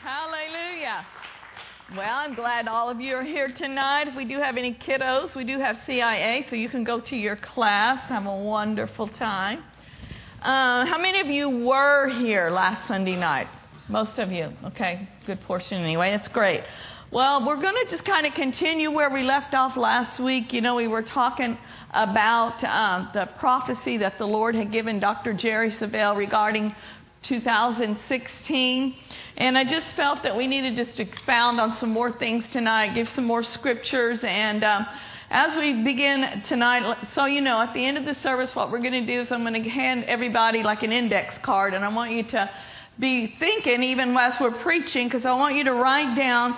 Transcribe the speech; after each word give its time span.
Hallelujah. 0.00 1.04
Well, 1.96 2.16
I'm 2.16 2.34
glad 2.34 2.66
all 2.66 2.88
of 2.88 3.00
you 3.00 3.14
are 3.16 3.22
here 3.22 3.48
tonight. 3.48 4.08
If 4.08 4.16
we 4.16 4.24
do 4.24 4.38
have 4.38 4.56
any 4.56 4.74
kiddos, 4.74 5.34
we 5.34 5.44
do 5.44 5.58
have 5.58 5.76
CIA, 5.84 6.46
so 6.48 6.56
you 6.56 6.68
can 6.68 6.84
go 6.84 7.00
to 7.00 7.16
your 7.16 7.36
class, 7.36 8.00
have 8.08 8.26
a 8.26 8.36
wonderful 8.36 9.08
time. 9.08 9.58
Uh, 10.40 10.86
how 10.86 10.96
many 10.98 11.20
of 11.20 11.26
you 11.26 11.66
were 11.66 12.08
here 12.08 12.48
last 12.50 12.88
Sunday 12.88 13.16
night? 13.16 13.48
Most 13.88 14.18
of 14.18 14.32
you. 14.32 14.52
Okay, 14.64 15.08
good 15.26 15.40
portion 15.42 15.82
anyway. 15.82 16.10
That's 16.10 16.28
great. 16.28 16.62
Well, 17.10 17.46
we're 17.46 17.60
going 17.60 17.74
to 17.84 17.90
just 17.90 18.06
kind 18.06 18.24
of 18.26 18.32
continue 18.32 18.90
where 18.90 19.10
we 19.10 19.22
left 19.22 19.52
off 19.52 19.76
last 19.76 20.18
week. 20.18 20.54
You 20.54 20.62
know, 20.62 20.76
we 20.76 20.88
were 20.88 21.02
talking 21.02 21.58
about 21.92 22.64
uh, 22.64 23.12
the 23.12 23.28
prophecy 23.38 23.98
that 23.98 24.16
the 24.16 24.24
Lord 24.24 24.54
had 24.54 24.72
given 24.72 24.98
Dr. 24.98 25.34
Jerry 25.34 25.72
Savelle 25.72 26.16
regarding 26.16 26.74
2016. 27.22 28.94
And 29.36 29.56
I 29.56 29.64
just 29.64 29.94
felt 29.94 30.22
that 30.22 30.36
we 30.36 30.46
needed 30.46 30.76
just 30.76 30.96
to 30.96 31.02
expound 31.02 31.60
on 31.60 31.76
some 31.78 31.90
more 31.90 32.12
things 32.12 32.44
tonight, 32.52 32.94
give 32.94 33.08
some 33.10 33.24
more 33.24 33.42
scriptures. 33.42 34.20
And 34.22 34.62
um, 34.62 34.86
as 35.30 35.56
we 35.56 35.82
begin 35.82 36.42
tonight, 36.48 36.96
so 37.14 37.24
you 37.24 37.40
know, 37.40 37.60
at 37.60 37.72
the 37.72 37.84
end 37.84 37.96
of 37.96 38.04
the 38.04 38.14
service, 38.14 38.54
what 38.54 38.70
we're 38.70 38.80
going 38.80 38.92
to 38.92 39.06
do 39.06 39.22
is 39.22 39.32
I'm 39.32 39.42
going 39.42 39.62
to 39.62 39.68
hand 39.68 40.04
everybody 40.04 40.62
like 40.62 40.82
an 40.82 40.92
index 40.92 41.38
card, 41.38 41.72
and 41.74 41.84
I 41.84 41.88
want 41.88 42.10
you 42.12 42.22
to 42.24 42.50
be 42.98 43.34
thinking 43.38 43.82
even 43.82 44.14
as 44.16 44.38
we're 44.38 44.50
preaching, 44.50 45.08
because 45.08 45.24
I 45.24 45.32
want 45.32 45.56
you 45.56 45.64
to 45.64 45.72
write 45.72 46.14
down 46.14 46.56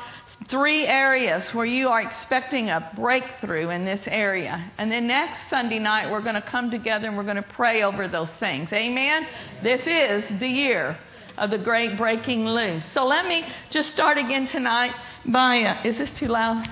three 0.48 0.86
areas 0.86 1.52
where 1.54 1.64
you 1.64 1.88
are 1.88 2.00
expecting 2.00 2.68
a 2.70 2.90
breakthrough 2.96 3.70
in 3.70 3.84
this 3.84 4.00
area. 4.06 4.70
And 4.78 4.90
then 4.90 5.06
next 5.06 5.38
Sunday 5.48 5.78
night, 5.78 6.10
we're 6.10 6.22
going 6.22 6.34
to 6.34 6.42
come 6.42 6.70
together 6.70 7.08
and 7.08 7.16
we're 7.16 7.24
going 7.24 7.36
to 7.36 7.42
pray 7.42 7.82
over 7.82 8.08
those 8.08 8.28
things. 8.40 8.72
Amen? 8.72 9.26
This 9.62 9.80
is 9.86 10.40
the 10.40 10.48
year 10.48 10.98
of 11.38 11.50
the 11.50 11.58
great 11.58 11.96
breaking 11.96 12.46
loose. 12.46 12.84
So 12.92 13.04
let 13.04 13.26
me 13.26 13.46
just 13.70 13.90
start 13.90 14.18
again 14.18 14.46
tonight 14.46 14.92
by, 15.26 15.62
uh, 15.62 15.82
is 15.82 15.98
this 15.98 16.10
too 16.18 16.28
loud? 16.28 16.68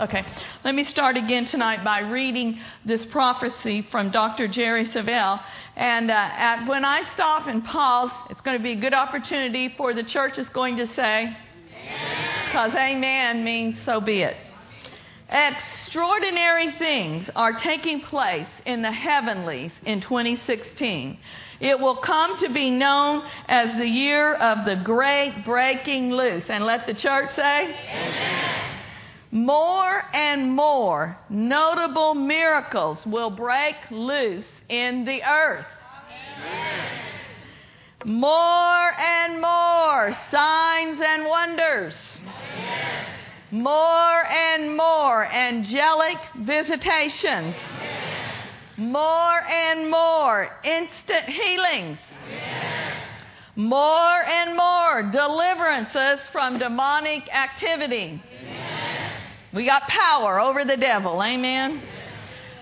Okay, 0.00 0.24
let 0.64 0.74
me 0.74 0.84
start 0.84 1.16
again 1.16 1.46
tonight 1.46 1.84
by 1.84 2.00
reading 2.00 2.58
this 2.84 3.04
prophecy 3.04 3.86
from 3.90 4.10
Dr. 4.10 4.48
Jerry 4.48 4.86
Savelle. 4.86 5.40
And 5.76 6.10
uh, 6.10 6.14
at, 6.14 6.66
when 6.66 6.84
I 6.84 7.02
stop 7.14 7.46
and 7.46 7.64
pause, 7.64 8.10
it's 8.30 8.40
going 8.40 8.56
to 8.56 8.62
be 8.62 8.72
a 8.72 8.80
good 8.80 8.94
opportunity 8.94 9.72
for 9.76 9.94
the 9.94 10.02
church 10.02 10.38
is 10.38 10.48
going 10.48 10.78
to 10.78 10.92
say, 10.94 11.36
because 12.52 12.74
amen 12.74 13.42
means 13.44 13.78
so 13.86 13.98
be 13.98 14.20
it. 14.20 14.36
Extraordinary 15.30 16.70
things 16.72 17.30
are 17.34 17.54
taking 17.54 18.02
place 18.02 18.46
in 18.66 18.82
the 18.82 18.92
heavenlies 18.92 19.70
in 19.86 20.02
2016. 20.02 21.16
It 21.60 21.80
will 21.80 21.96
come 21.96 22.38
to 22.40 22.50
be 22.50 22.68
known 22.68 23.24
as 23.48 23.74
the 23.78 23.88
year 23.88 24.34
of 24.34 24.66
the 24.66 24.76
great 24.76 25.44
breaking 25.46 26.10
loose. 26.10 26.44
And 26.50 26.66
let 26.66 26.86
the 26.86 26.92
church 26.92 27.34
say, 27.34 27.74
Amen. 27.90 28.78
More 29.30 30.04
and 30.12 30.52
more 30.52 31.16
notable 31.30 32.12
miracles 32.12 33.06
will 33.06 33.30
break 33.30 33.76
loose 33.90 34.44
in 34.68 35.06
the 35.06 35.22
earth. 35.22 35.64
Amen. 36.36 36.98
More 38.04 38.92
and 39.00 39.40
more 39.40 40.14
signs 40.30 41.00
and 41.00 41.24
wonders. 41.24 41.94
More 43.50 44.24
and 44.24 44.76
more 44.76 45.26
angelic 45.26 46.16
visitations. 46.38 47.54
More 48.78 49.42
and 49.46 49.90
more 49.90 50.48
instant 50.64 51.26
healings. 51.26 51.98
More 53.54 54.22
and 54.24 54.56
more 54.56 55.02
deliverances 55.12 56.26
from 56.32 56.58
demonic 56.58 57.28
activity. 57.34 58.22
We 59.52 59.66
got 59.66 59.82
power 59.82 60.40
over 60.40 60.64
the 60.64 60.78
devil. 60.78 61.22
Amen. 61.22 61.82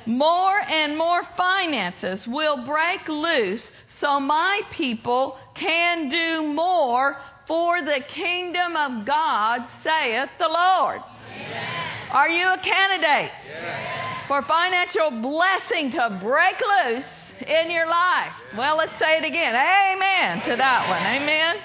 More 0.07 0.61
and 0.69 0.99
more 0.99 1.22
finances 1.37 2.27
will 2.27 2.67
break 2.67 3.07
loose 3.09 3.71
so 4.01 4.19
my 4.19 4.62
people 4.72 5.39
can 5.55 6.09
do 6.09 6.43
more 6.43 7.17
for 7.50 7.83
the 7.83 7.99
kingdom 8.15 8.77
of 8.77 9.05
God, 9.05 9.66
saith 9.83 10.31
the 10.38 10.47
Lord. 10.47 11.00
Are 12.12 12.28
you 12.28 12.47
a 12.47 12.59
candidate 12.59 13.33
yes. 13.44 14.25
for 14.28 14.41
financial 14.43 15.11
blessing 15.21 15.91
to 15.91 16.21
break 16.22 16.55
loose 16.60 17.05
in 17.44 17.72
your 17.72 17.89
life? 17.89 18.31
Well, 18.56 18.77
let's 18.77 18.97
say 19.00 19.19
it 19.19 19.25
again. 19.25 19.56
Amen 19.56 20.43
to 20.44 20.55
that 20.55 20.89
one. 20.89 21.03
Amen. 21.03 21.56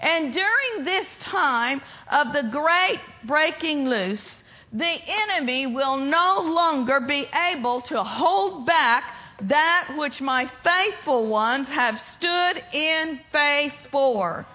And 0.00 0.32
during 0.32 0.86
this 0.86 1.06
time 1.20 1.82
of 2.10 2.32
the 2.32 2.48
great 2.50 2.98
breaking 3.24 3.86
loose, 3.86 4.26
the 4.72 4.96
enemy 5.06 5.66
will 5.66 5.98
no 5.98 6.40
longer 6.46 7.00
be 7.00 7.28
able 7.52 7.82
to 7.82 8.02
hold 8.02 8.64
back 8.64 9.04
that 9.42 9.94
which 9.98 10.22
my 10.22 10.50
faithful 10.62 11.28
ones 11.28 11.68
have 11.68 12.00
stood 12.00 12.62
in 12.72 13.20
faith 13.30 13.74
for. 13.92 14.46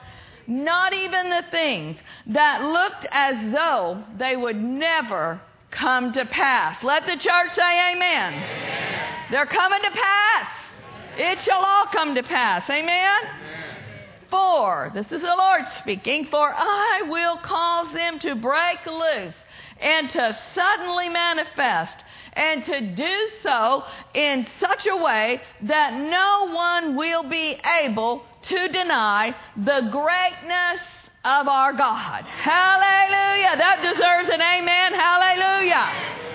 Not 0.49 0.93
even 0.93 1.29
the 1.29 1.43
things 1.51 1.97
that 2.25 2.63
looked 2.63 3.05
as 3.11 3.51
though 3.51 4.03
they 4.17 4.35
would 4.35 4.55
never 4.55 5.39
come 5.69 6.11
to 6.13 6.25
pass. 6.25 6.83
Let 6.83 7.05
the 7.05 7.17
church 7.17 7.53
say 7.53 7.91
amen. 7.91 8.33
amen. 8.33 9.13
They're 9.29 9.45
coming 9.45 9.79
to 9.83 9.91
pass. 9.91 10.47
It 11.17 11.39
shall 11.41 11.63
all 11.63 11.85
come 11.93 12.15
to 12.15 12.23
pass. 12.23 12.67
Amen? 12.67 12.89
amen. 12.89 13.75
For, 14.31 14.91
this 14.95 15.11
is 15.11 15.21
the 15.21 15.35
Lord 15.38 15.61
speaking, 15.77 16.25
for 16.31 16.51
I 16.51 17.03
will 17.07 17.38
cause 17.38 17.93
them 17.93 18.17
to 18.19 18.33
break 18.33 18.83
loose 18.88 19.35
and 19.79 20.09
to 20.09 20.35
suddenly 20.55 21.09
manifest 21.09 21.97
and 22.34 22.66
to 22.66 22.95
do 22.95 23.28
so 23.44 23.84
in 24.13 24.45
such 24.59 24.88
a 24.88 24.95
way 24.95 25.41
that 25.63 25.94
no 25.94 26.53
one 26.53 26.95
will 26.95 27.23
be 27.23 27.59
able 27.81 28.23
to 28.44 28.67
deny 28.69 29.35
the 29.57 29.90
greatness 29.91 30.81
of 31.25 31.47
our 31.47 31.73
God. 31.73 32.23
Hallelujah. 32.23 33.57
That 33.57 33.81
deserves 33.81 34.29
an 34.29 34.41
amen. 34.41 34.94
Hallelujah. 34.94 36.28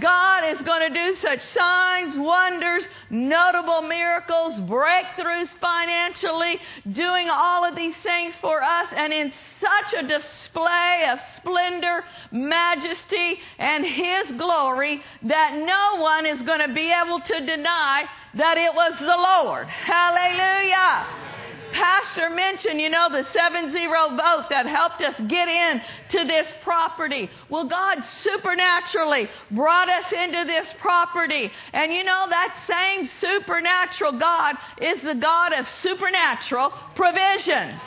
God 0.00 0.44
is 0.54 0.62
going 0.62 0.92
to 0.92 0.94
do 0.94 1.14
such 1.16 1.42
signs, 1.42 2.16
wonders, 2.16 2.84
notable 3.10 3.82
miracles, 3.82 4.58
breakthroughs 4.60 5.48
financially, 5.60 6.58
doing 6.90 7.28
all 7.30 7.64
of 7.64 7.76
these 7.76 7.94
things 8.02 8.34
for 8.40 8.62
us, 8.62 8.88
and 8.96 9.12
in 9.12 9.32
such 9.60 10.02
a 10.02 10.06
display 10.06 11.06
of 11.10 11.20
splendor, 11.36 12.04
majesty, 12.30 13.38
and 13.58 13.84
His 13.84 14.32
glory 14.32 15.02
that 15.22 15.56
no 15.56 16.02
one 16.02 16.26
is 16.26 16.40
going 16.42 16.66
to 16.66 16.72
be 16.72 16.92
able 16.92 17.20
to 17.20 17.46
deny 17.46 18.04
that 18.34 18.56
it 18.56 18.74
was 18.74 18.94
the 18.98 19.06
Lord. 19.06 19.66
Hallelujah. 19.66 21.31
Pastor 21.72 22.30
mentioned, 22.30 22.80
you 22.80 22.90
know, 22.90 23.08
the 23.10 23.26
7 23.32 23.72
0 23.72 24.08
vote 24.10 24.46
that 24.50 24.66
helped 24.66 25.00
us 25.00 25.14
get 25.28 25.48
in 25.48 25.82
to 26.10 26.24
this 26.24 26.46
property. 26.62 27.30
Well, 27.48 27.66
God 27.68 28.04
supernaturally 28.20 29.28
brought 29.50 29.88
us 29.88 30.12
into 30.12 30.44
this 30.44 30.72
property. 30.80 31.50
And 31.72 31.92
you 31.92 32.04
know, 32.04 32.26
that 32.28 32.54
same 32.66 33.06
supernatural 33.20 34.18
God 34.18 34.56
is 34.80 35.02
the 35.02 35.14
God 35.14 35.52
of 35.52 35.66
supernatural 35.80 36.72
provision. 36.94 37.80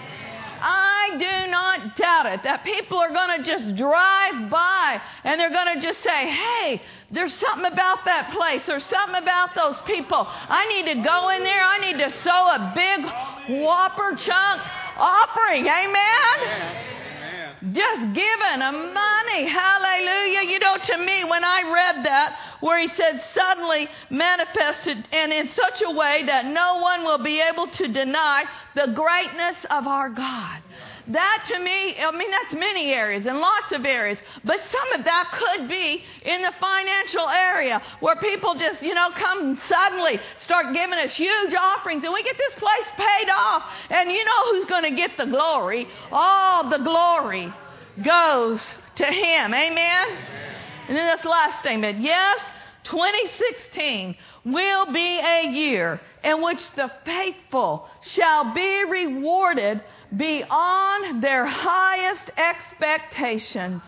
I 0.67 1.17
do 1.19 1.51
not 1.51 1.97
doubt 1.97 2.25
it 2.25 2.43
that 2.43 2.63
people 2.63 2.97
are 2.97 3.13
going 3.13 3.37
to 3.37 3.43
just 3.43 3.75
drive 3.75 4.49
by 4.49 5.01
and 5.23 5.39
they're 5.39 5.51
going 5.51 5.75
to 5.75 5.81
just 5.81 6.01
say, 6.01 6.29
hey, 6.29 6.81
there's 7.11 7.33
something 7.33 7.71
about 7.71 8.05
that 8.05 8.33
place. 8.33 8.63
There's 8.65 8.85
something 8.85 9.21
about 9.21 9.53
those 9.53 9.79
people. 9.81 10.25
I 10.27 10.65
need 10.67 10.93
to 10.93 11.03
go 11.03 11.29
in 11.29 11.43
there. 11.43 11.61
I 11.61 11.77
need 11.79 11.99
to 11.99 12.09
sow 12.21 12.47
a 12.49 12.71
big 12.73 13.05
whopper 13.49 14.15
chunk 14.15 14.61
offering. 14.97 15.67
Amen. 15.67 16.93
Just 17.71 18.13
giving 18.13 18.61
a 18.61 18.71
money. 18.71 19.47
Hallelujah. 19.47 20.51
You 20.51 20.59
know, 20.59 20.77
to 20.77 20.97
me, 20.97 21.23
when 21.23 21.43
I 21.43 21.63
read 21.73 22.05
that, 22.05 22.37
where 22.59 22.79
he 22.79 22.87
said, 22.95 23.23
suddenly 23.33 23.87
manifested, 24.09 25.07
and 25.11 25.33
in 25.33 25.49
such 25.49 25.81
a 25.81 25.89
way 25.91 26.23
that 26.27 26.45
no 26.45 26.79
one 26.79 27.03
will 27.03 27.23
be 27.23 27.41
able 27.41 27.67
to 27.67 27.87
deny 27.87 28.43
the 28.75 28.91
greatness 28.93 29.55
of 29.71 29.87
our 29.87 30.09
God. 30.09 30.61
That 31.07 31.45
to 31.49 31.59
me, 31.59 31.95
I 31.99 32.09
mean, 32.11 32.31
that's 32.31 32.53
many 32.53 32.91
areas 32.91 33.27
and 33.27 33.39
lots 33.39 33.71
of 33.71 33.85
areas, 33.85 34.17
but 34.43 34.59
some 34.71 34.99
of 34.99 35.05
that 35.05 35.29
could 35.33 35.69
be 35.69 36.03
in 36.23 36.41
the 36.41 36.51
financial 36.59 37.29
area 37.29 37.81
where 37.99 38.15
people 38.15 38.55
just, 38.55 38.81
you 38.81 38.95
know, 38.95 39.11
come 39.11 39.59
suddenly 39.67 40.19
start 40.39 40.73
giving 40.73 40.97
us 40.97 41.11
huge 41.15 41.53
offerings 41.53 42.03
and 42.03 42.11
we 42.11 42.23
get 42.23 42.37
this 42.37 42.55
place 42.55 42.87
paid 42.97 43.29
off. 43.29 43.63
And 43.89 44.11
you 44.11 44.25
know 44.25 44.51
who's 44.51 44.65
going 44.65 44.83
to 44.83 44.95
get 44.95 45.11
the 45.17 45.25
glory? 45.25 45.87
All 46.11 46.69
the 46.69 46.79
glory 46.79 47.53
goes 48.03 48.65
to 48.95 49.05
Him. 49.05 49.53
Amen? 49.53 50.07
And 50.87 50.97
then 50.97 51.15
this 51.15 51.25
last 51.25 51.59
statement. 51.59 51.99
Yes, 51.99 52.41
2016 52.83 54.15
will 54.45 54.91
be 54.91 55.19
a 55.19 55.47
year 55.51 55.99
in 56.23 56.41
which 56.41 56.61
the 56.75 56.91
faithful 57.03 57.87
shall 58.01 58.53
be 58.53 58.83
rewarded 58.85 59.83
beyond 60.15 61.23
their 61.23 61.45
highest 61.45 62.31
expectations, 62.37 63.81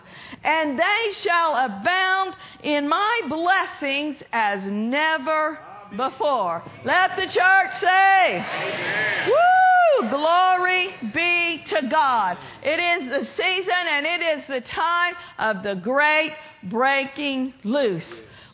and 0.43 0.79
they 0.79 1.11
shall 1.13 1.55
abound 1.55 2.35
in 2.63 2.87
my 2.87 3.21
blessings 3.27 4.17
as 4.31 4.63
never 4.63 5.59
before. 5.95 6.63
Let 6.83 7.15
the 7.15 7.27
church 7.27 7.71
say, 7.79 8.35
Amen. 8.35 9.29
Woo! 9.29 10.09
Glory 10.09 10.93
be 11.13 11.63
to 11.67 11.87
God. 11.89 12.37
It 12.61 12.79
is 12.79 13.09
the 13.09 13.25
season 13.25 13.87
and 13.89 14.05
it 14.05 14.39
is 14.39 14.47
the 14.47 14.61
time 14.61 15.15
of 15.39 15.63
the 15.63 15.75
great 15.75 16.33
breaking 16.63 17.53
loose. 17.63 18.07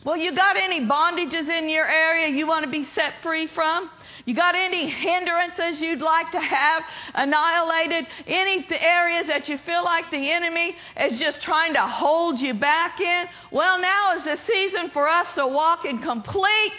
Well, 0.04 0.16
you 0.16 0.34
got 0.34 0.56
any 0.56 0.80
bondages 0.80 1.48
in 1.48 1.68
your 1.68 1.86
area 1.86 2.28
you 2.28 2.46
want 2.46 2.64
to 2.64 2.70
be 2.70 2.86
set 2.94 3.14
free 3.22 3.46
from? 3.46 3.90
You 4.26 4.34
got 4.34 4.54
any 4.54 4.88
hindrances 4.88 5.80
you'd 5.80 6.00
like 6.00 6.32
to 6.32 6.40
have 6.40 6.82
annihilated? 7.14 8.06
Any 8.26 8.66
areas 8.70 9.26
that 9.26 9.48
you 9.48 9.58
feel 9.58 9.84
like 9.84 10.10
the 10.10 10.30
enemy 10.30 10.76
is 10.98 11.18
just 11.18 11.42
trying 11.42 11.74
to 11.74 11.86
hold 11.86 12.40
you 12.40 12.54
back 12.54 13.00
in? 13.00 13.26
Well, 13.50 13.78
now 13.78 14.16
is 14.16 14.24
the 14.24 14.38
season 14.46 14.90
for 14.90 15.08
us 15.08 15.34
to 15.34 15.46
walk 15.46 15.84
in 15.84 15.98
complete 15.98 16.72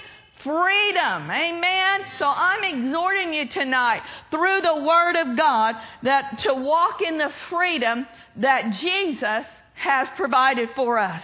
freedom. 0.43 1.29
Amen. 1.29 2.01
So 2.17 2.25
I'm 2.25 2.63
exhorting 2.63 3.33
you 3.33 3.47
tonight 3.47 4.01
through 4.31 4.61
the 4.61 4.83
Word 4.83 5.15
of 5.15 5.37
God 5.37 5.75
that 6.03 6.39
to 6.39 6.53
walk 6.53 7.01
in 7.01 7.17
the 7.17 7.31
freedom 7.49 8.07
that 8.37 8.73
Jesus 8.73 9.45
has 9.75 10.09
provided 10.15 10.69
for 10.75 10.97
us. 10.97 11.23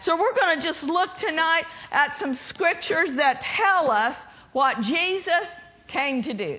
So 0.00 0.16
we're 0.16 0.34
going 0.34 0.56
to 0.56 0.62
just 0.62 0.82
look 0.82 1.10
tonight 1.18 1.64
at 1.90 2.18
some 2.18 2.34
scriptures 2.34 3.14
that 3.14 3.42
tell 3.42 3.90
us 3.90 4.16
what 4.56 4.80
Jesus 4.80 5.46
came 5.86 6.22
to 6.22 6.32
do. 6.32 6.58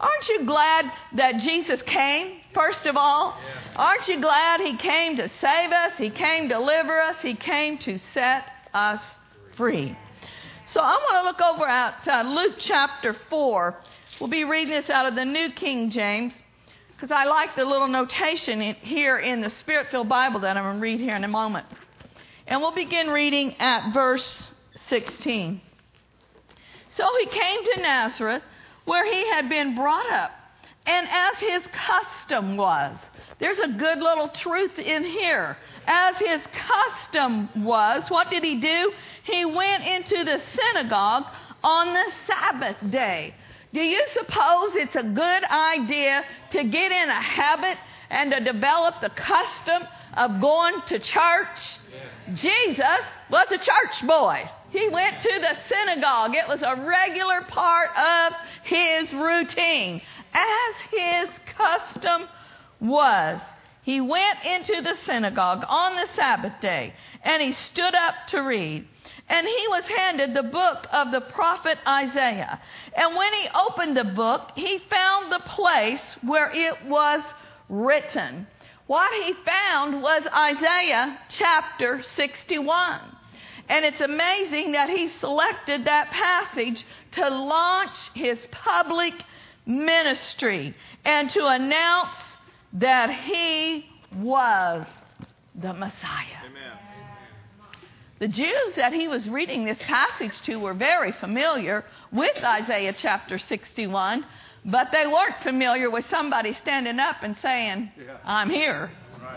Aren't 0.00 0.28
you 0.28 0.44
glad 0.44 0.90
that 1.14 1.36
Jesus 1.36 1.80
came, 1.82 2.40
first 2.52 2.84
of 2.84 2.96
all? 2.96 3.38
Aren't 3.76 4.08
you 4.08 4.20
glad 4.20 4.60
He 4.60 4.76
came 4.76 5.16
to 5.18 5.30
save 5.40 5.70
us? 5.70 5.92
He 5.98 6.10
came 6.10 6.48
to 6.48 6.56
deliver 6.56 7.00
us. 7.00 7.14
He 7.22 7.36
came 7.36 7.78
to 7.78 8.00
set 8.12 8.46
us 8.74 9.00
free. 9.56 9.96
So 10.72 10.80
I 10.80 10.94
want 10.94 11.38
to 11.38 11.44
look 11.44 11.54
over 11.54 11.68
at 11.68 12.08
uh, 12.08 12.28
Luke 12.28 12.56
chapter 12.58 13.14
4. 13.30 13.76
We'll 14.20 14.28
be 14.28 14.42
reading 14.42 14.74
this 14.74 14.90
out 14.90 15.06
of 15.06 15.14
the 15.14 15.24
New 15.24 15.52
King 15.52 15.90
James 15.90 16.32
because 16.96 17.12
I 17.12 17.26
like 17.26 17.54
the 17.54 17.64
little 17.64 17.86
notation 17.86 18.60
in, 18.60 18.74
here 18.74 19.16
in 19.16 19.42
the 19.42 19.50
Spirit 19.50 19.92
filled 19.92 20.08
Bible 20.08 20.40
that 20.40 20.56
I'm 20.56 20.64
going 20.64 20.74
to 20.74 20.82
read 20.82 20.98
here 20.98 21.14
in 21.14 21.22
a 21.22 21.28
moment. 21.28 21.66
And 22.48 22.60
we'll 22.60 22.74
begin 22.74 23.10
reading 23.10 23.54
at 23.60 23.94
verse 23.94 24.48
16. 24.88 25.60
So 26.96 27.06
he 27.20 27.26
came 27.26 27.64
to 27.64 27.80
Nazareth, 27.82 28.42
where 28.84 29.04
he 29.04 29.28
had 29.28 29.48
been 29.48 29.74
brought 29.74 30.10
up, 30.10 30.32
and 30.86 31.06
as 31.10 31.36
his 31.38 31.62
custom 31.72 32.56
was, 32.56 32.96
there's 33.38 33.58
a 33.58 33.68
good 33.68 33.98
little 33.98 34.28
truth 34.28 34.78
in 34.78 35.04
here. 35.04 35.58
As 35.86 36.16
his 36.16 36.40
custom 36.52 37.64
was, 37.64 38.08
what 38.08 38.30
did 38.30 38.42
he 38.42 38.60
do? 38.60 38.92
He 39.24 39.44
went 39.44 39.86
into 39.86 40.24
the 40.24 40.40
synagogue 40.54 41.24
on 41.62 41.92
the 41.92 42.12
Sabbath 42.26 42.76
day. 42.90 43.34
Do 43.74 43.80
you 43.80 44.02
suppose 44.14 44.74
it's 44.76 44.96
a 44.96 45.02
good 45.02 45.44
idea 45.44 46.24
to 46.52 46.64
get 46.64 46.92
in 46.92 47.08
a 47.10 47.20
habit 47.20 47.76
and 48.08 48.30
to 48.30 48.40
develop 48.40 49.00
the 49.00 49.10
custom 49.10 49.82
of 50.16 50.40
going 50.40 50.80
to 50.86 50.98
church? 50.98 51.78
Jesus 52.34 53.00
was 53.30 53.48
a 53.50 53.58
church 53.58 54.06
boy. 54.06 54.48
He 54.76 54.88
went 54.88 55.22
to 55.22 55.40
the 55.40 55.56
synagogue. 55.70 56.34
It 56.34 56.46
was 56.46 56.60
a 56.60 56.76
regular 56.76 57.40
part 57.48 57.96
of 57.96 58.34
his 58.62 59.10
routine, 59.10 60.02
as 60.34 60.74
his 60.90 61.30
custom 61.56 62.28
was. 62.78 63.40
He 63.80 64.02
went 64.02 64.44
into 64.44 64.82
the 64.82 64.98
synagogue 65.06 65.64
on 65.66 65.96
the 65.96 66.08
Sabbath 66.14 66.60
day, 66.60 66.92
and 67.22 67.42
he 67.42 67.52
stood 67.52 67.94
up 67.94 68.14
to 68.28 68.40
read. 68.40 68.86
And 69.30 69.46
he 69.46 69.68
was 69.68 69.84
handed 69.84 70.34
the 70.34 70.42
book 70.42 70.86
of 70.92 71.10
the 71.10 71.22
prophet 71.22 71.78
Isaiah. 71.86 72.60
And 72.94 73.16
when 73.16 73.32
he 73.32 73.48
opened 73.54 73.96
the 73.96 74.04
book, 74.04 74.50
he 74.56 74.76
found 74.90 75.32
the 75.32 75.40
place 75.46 76.16
where 76.20 76.50
it 76.52 76.84
was 76.86 77.22
written. 77.70 78.46
What 78.86 79.10
he 79.24 79.32
found 79.32 80.02
was 80.02 80.22
Isaiah 80.26 81.18
chapter 81.30 82.02
61. 82.14 83.15
And 83.68 83.84
it's 83.84 84.00
amazing 84.00 84.72
that 84.72 84.88
he 84.88 85.08
selected 85.08 85.86
that 85.86 86.10
passage 86.10 86.84
to 87.12 87.28
launch 87.28 87.96
his 88.14 88.38
public 88.50 89.14
ministry 89.64 90.74
and 91.04 91.28
to 91.30 91.46
announce 91.46 92.16
that 92.74 93.10
he 93.10 93.86
was 94.14 94.86
the 95.54 95.72
Messiah. 95.72 96.44
Amen. 96.46 96.78
The 98.18 98.28
Jews 98.28 98.74
that 98.76 98.92
he 98.92 99.08
was 99.08 99.28
reading 99.28 99.64
this 99.64 99.78
passage 99.80 100.40
to 100.42 100.56
were 100.56 100.74
very 100.74 101.12
familiar 101.12 101.84
with 102.12 102.36
Isaiah 102.42 102.94
chapter 102.96 103.38
61, 103.38 104.24
but 104.64 104.90
they 104.90 105.06
weren't 105.06 105.42
familiar 105.42 105.90
with 105.90 106.08
somebody 106.08 106.56
standing 106.62 106.98
up 106.98 107.16
and 107.22 107.36
saying, 107.42 107.90
I'm 108.24 108.48
here. 108.48 108.90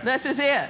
This 0.05 0.21
is 0.23 0.37
it. 0.39 0.69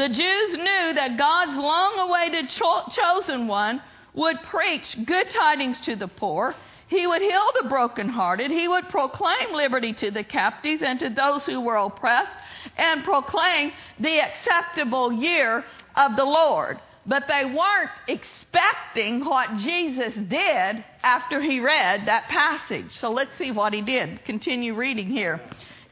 The 0.00 0.08
Jews 0.08 0.54
knew 0.54 0.94
that 0.94 1.18
God's 1.18 1.58
long 1.58 1.98
awaited 1.98 2.48
cho- 2.48 2.84
chosen 2.90 3.46
one 3.46 3.82
would 4.14 4.40
preach 4.44 4.96
good 5.04 5.28
tidings 5.28 5.78
to 5.82 5.94
the 5.94 6.08
poor. 6.08 6.54
He 6.86 7.06
would 7.06 7.20
heal 7.20 7.50
the 7.60 7.68
brokenhearted. 7.68 8.50
He 8.50 8.66
would 8.66 8.88
proclaim 8.88 9.52
liberty 9.52 9.92
to 9.92 10.10
the 10.10 10.24
captives 10.24 10.80
and 10.80 10.98
to 11.00 11.10
those 11.10 11.44
who 11.44 11.60
were 11.60 11.76
oppressed 11.76 12.32
and 12.78 13.04
proclaim 13.04 13.72
the 13.98 14.22
acceptable 14.22 15.12
year 15.12 15.66
of 15.94 16.16
the 16.16 16.24
Lord. 16.24 16.80
But 17.04 17.28
they 17.28 17.44
weren't 17.44 17.90
expecting 18.08 19.22
what 19.22 19.58
Jesus 19.58 20.14
did 20.14 20.82
after 21.02 21.42
he 21.42 21.60
read 21.60 22.06
that 22.06 22.24
passage. 22.24 22.98
So 22.98 23.10
let's 23.10 23.36
see 23.36 23.50
what 23.50 23.74
he 23.74 23.82
did. 23.82 24.24
Continue 24.24 24.74
reading 24.74 25.08
here 25.08 25.42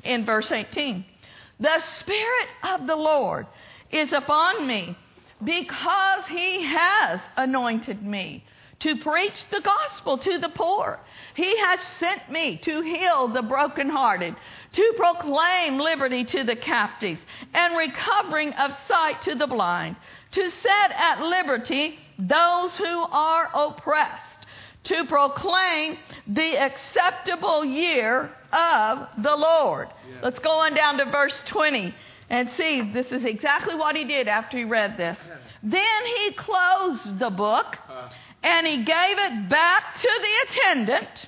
in 0.03 0.25
verse 0.25 0.51
18. 0.51 1.05
The 1.61 1.81
Spirit 1.99 2.49
of 2.63 2.87
the 2.87 2.97
Lord 2.97 3.47
is 3.91 4.13
upon 4.13 4.67
me 4.67 4.97
because 5.45 6.25
he 6.29 6.63
has 6.65 7.21
anointed 7.37 8.03
me 8.03 8.45
to 8.81 8.97
preach 8.97 9.45
the 9.51 9.61
gospel 9.61 10.19
to 10.19 10.39
the 10.39 10.49
poor. 10.49 11.01
He 11.35 11.59
has 11.59 11.81
sent 11.99 12.31
me 12.31 12.59
to 12.59 12.81
heal 12.81 13.29
the 13.29 13.43
brokenhearted, 13.43 14.37
to 14.73 14.95
proclaim 14.97 15.79
liberty 15.79 16.25
to 16.25 16.45
the 16.45 16.55
captives, 16.55 17.21
and 17.55 17.77
recovering 17.77 18.53
of 18.55 18.73
sight 18.87 19.21
to 19.23 19.35
the 19.35 19.47
blind, 19.47 19.97
to 20.33 20.51
set 20.51 20.93
at 20.93 21.21
liberty 21.23 21.99
those 22.19 22.77
who 22.77 23.03
are 23.11 23.51
oppressed, 23.53 24.47
to 24.85 25.05
proclaim 25.07 25.99
the 26.29 26.57
acceptable 26.57 27.65
year 27.65 28.31
of 28.53 29.09
the 29.23 29.37
Lord. 29.37 29.89
Yeah. 30.09 30.21
Let's 30.23 30.39
go 30.39 30.51
on 30.51 30.75
down 30.75 30.99
to 30.99 31.05
verse 31.07 31.43
20 31.47 31.95
and 32.31 32.51
see, 32.57 32.91
this 32.93 33.07
is 33.07 33.25
exactly 33.25 33.75
what 33.75 33.97
he 33.97 34.05
did 34.05 34.29
after 34.29 34.59
he 34.59 34.65
read 34.65 34.97
this. 34.97 35.17
Then 35.63 36.07
he 36.17 36.33
closed 36.33 37.19
the 37.19 37.31
book 37.31 37.67
uh-huh. 37.67 38.09
and 38.43 38.67
he 38.67 38.77
gave 38.79 39.19
it 39.19 39.49
back 39.49 39.95
to 40.01 40.09
the 40.21 40.51
attendant 40.51 41.27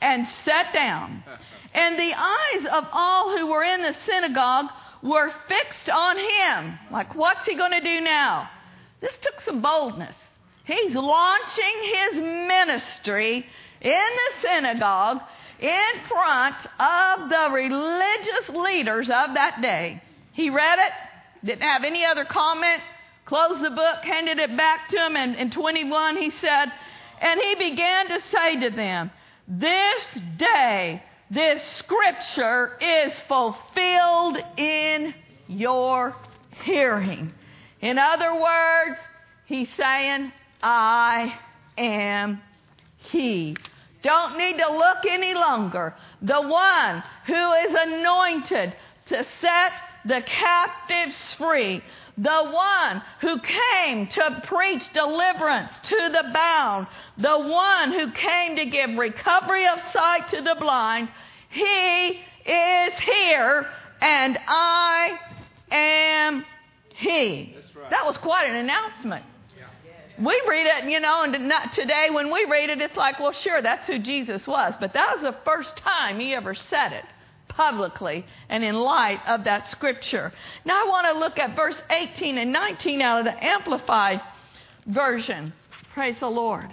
and 0.00 0.28
sat 0.44 0.72
down. 0.72 1.22
Uh-huh. 1.26 1.36
And 1.74 1.98
the 1.98 2.14
eyes 2.14 2.66
of 2.72 2.88
all 2.92 3.36
who 3.36 3.48
were 3.48 3.64
in 3.64 3.82
the 3.82 3.94
synagogue 4.06 4.66
were 5.02 5.30
fixed 5.48 5.90
on 5.90 6.16
him. 6.16 6.78
Like, 6.90 7.14
what's 7.14 7.46
he 7.46 7.56
going 7.56 7.72
to 7.72 7.80
do 7.80 8.00
now? 8.00 8.48
This 9.00 9.14
took 9.20 9.40
some 9.40 9.60
boldness. 9.60 10.14
He's 10.64 10.94
launching 10.94 11.74
his 11.82 12.14
ministry 12.22 13.46
in 13.80 13.90
the 13.90 14.48
synagogue 14.48 15.18
in 15.60 15.92
front 16.08 16.56
of 16.78 17.28
the 17.28 17.48
religious 17.52 18.48
leaders 18.50 19.08
of 19.08 19.34
that 19.34 19.60
day. 19.60 20.02
He 20.38 20.50
read 20.50 20.78
it, 20.78 20.92
didn't 21.44 21.64
have 21.64 21.82
any 21.82 22.04
other 22.04 22.24
comment, 22.24 22.80
closed 23.24 23.60
the 23.60 23.70
book, 23.70 24.04
handed 24.04 24.38
it 24.38 24.56
back 24.56 24.88
to 24.90 24.96
him, 24.96 25.16
and 25.16 25.34
in 25.34 25.50
21 25.50 26.16
he 26.16 26.30
said, 26.40 26.66
And 27.20 27.40
he 27.40 27.56
began 27.56 28.06
to 28.06 28.20
say 28.20 28.60
to 28.60 28.70
them, 28.70 29.10
This 29.48 30.06
day, 30.36 31.02
this 31.28 31.60
scripture 31.78 32.78
is 32.80 33.12
fulfilled 33.22 34.38
in 34.56 35.12
your 35.48 36.14
hearing. 36.62 37.32
In 37.80 37.98
other 37.98 38.40
words, 38.40 39.00
he's 39.46 39.68
saying, 39.76 40.30
I 40.62 41.36
am 41.76 42.40
he. 43.10 43.56
Don't 44.02 44.38
need 44.38 44.58
to 44.58 44.70
look 44.70 44.98
any 45.10 45.34
longer. 45.34 45.96
The 46.22 46.42
one 46.42 47.02
who 47.26 47.52
is 47.54 47.74
anointed 47.76 48.76
to 49.08 49.26
set 49.40 49.72
the 50.04 50.22
captives 50.22 51.16
free, 51.34 51.82
the 52.16 52.50
one 52.50 53.02
who 53.20 53.38
came 53.40 54.08
to 54.08 54.42
preach 54.46 54.92
deliverance 54.92 55.70
to 55.84 55.96
the 56.12 56.30
bound, 56.32 56.86
the 57.16 57.38
one 57.38 57.92
who 57.92 58.10
came 58.12 58.56
to 58.56 58.66
give 58.66 58.90
recovery 58.96 59.66
of 59.66 59.78
sight 59.92 60.28
to 60.30 60.42
the 60.42 60.56
blind, 60.58 61.08
he 61.50 62.20
is 62.44 62.92
here, 63.00 63.66
and 64.00 64.38
I 64.46 65.18
am 65.70 66.44
He. 66.94 67.56
right. 67.74 67.90
That 67.90 68.04
was 68.04 68.16
quite 68.18 68.48
an 68.48 68.56
announcement. 68.56 69.24
We 70.18 70.42
read 70.48 70.66
it, 70.66 70.90
you 70.90 70.98
know, 70.98 71.22
and 71.22 71.48
not 71.48 71.72
today 71.74 72.08
when 72.10 72.32
we 72.32 72.44
read 72.50 72.70
it, 72.70 72.80
it's 72.80 72.96
like, 72.96 73.20
well, 73.20 73.30
sure, 73.30 73.62
that's 73.62 73.86
who 73.86 74.00
Jesus 74.00 74.48
was. 74.48 74.74
But 74.80 74.92
that 74.94 75.14
was 75.14 75.22
the 75.22 75.38
first 75.44 75.76
time 75.76 76.18
he 76.18 76.34
ever 76.34 76.54
said 76.54 76.92
it 76.92 77.04
publicly 77.58 78.24
and 78.48 78.62
in 78.62 78.76
light 78.76 79.20
of 79.26 79.42
that 79.42 79.68
scripture. 79.68 80.32
Now 80.64 80.80
I 80.80 80.88
want 80.88 81.12
to 81.12 81.18
look 81.18 81.40
at 81.40 81.56
verse 81.56 81.76
18 81.90 82.38
and 82.38 82.52
19 82.52 83.02
out 83.02 83.18
of 83.18 83.24
the 83.24 83.44
Amplified 83.44 84.20
Version. 84.86 85.52
Praise 85.92 86.14
the 86.20 86.28
Lord. 86.28 86.72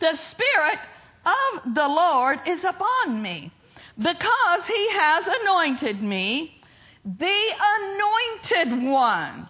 The 0.00 0.16
Spirit 0.30 0.78
of 1.26 1.74
the 1.74 1.88
Lord 1.88 2.38
is 2.46 2.62
upon 2.62 3.20
me 3.20 3.50
because 3.98 4.66
he 4.68 4.90
has 4.92 5.24
anointed 5.42 6.00
me, 6.00 6.62
the 7.04 7.54
anointed 7.76 8.88
one, 8.88 9.48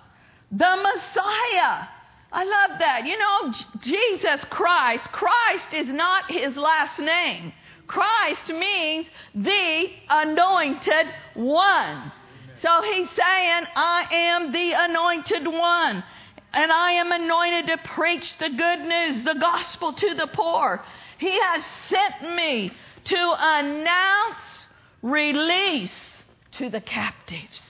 the 0.50 0.76
Messiah. 0.76 1.88
I 2.32 2.44
love 2.44 2.78
that. 2.78 3.02
You 3.04 3.18
know, 3.18 3.52
Jesus 3.82 4.44
Christ, 4.48 5.04
Christ 5.12 5.74
is 5.74 5.88
not 5.88 6.30
his 6.30 6.56
last 6.56 6.98
name. 6.98 7.52
Christ 7.86 8.48
means 8.48 9.06
the 9.34 9.90
anointed 10.08 11.06
one. 11.34 12.12
So 12.62 12.82
he's 12.82 13.08
saying, 13.10 13.66
I 13.76 14.06
am 14.10 14.52
the 14.52 14.72
anointed 14.76 15.46
one. 15.46 16.02
And 16.52 16.70
I 16.70 16.92
am 16.92 17.10
anointed 17.10 17.66
to 17.66 17.78
preach 17.78 18.38
the 18.38 18.48
good 18.48 18.80
news, 18.80 19.24
the 19.24 19.38
gospel 19.40 19.92
to 19.92 20.14
the 20.14 20.28
poor. 20.28 20.84
He 21.18 21.30
has 21.30 21.64
sent 21.88 22.34
me 22.36 22.70
to 23.04 23.34
announce 23.38 24.40
release 25.02 25.92
to 26.52 26.70
the 26.70 26.80
captives, 26.80 27.60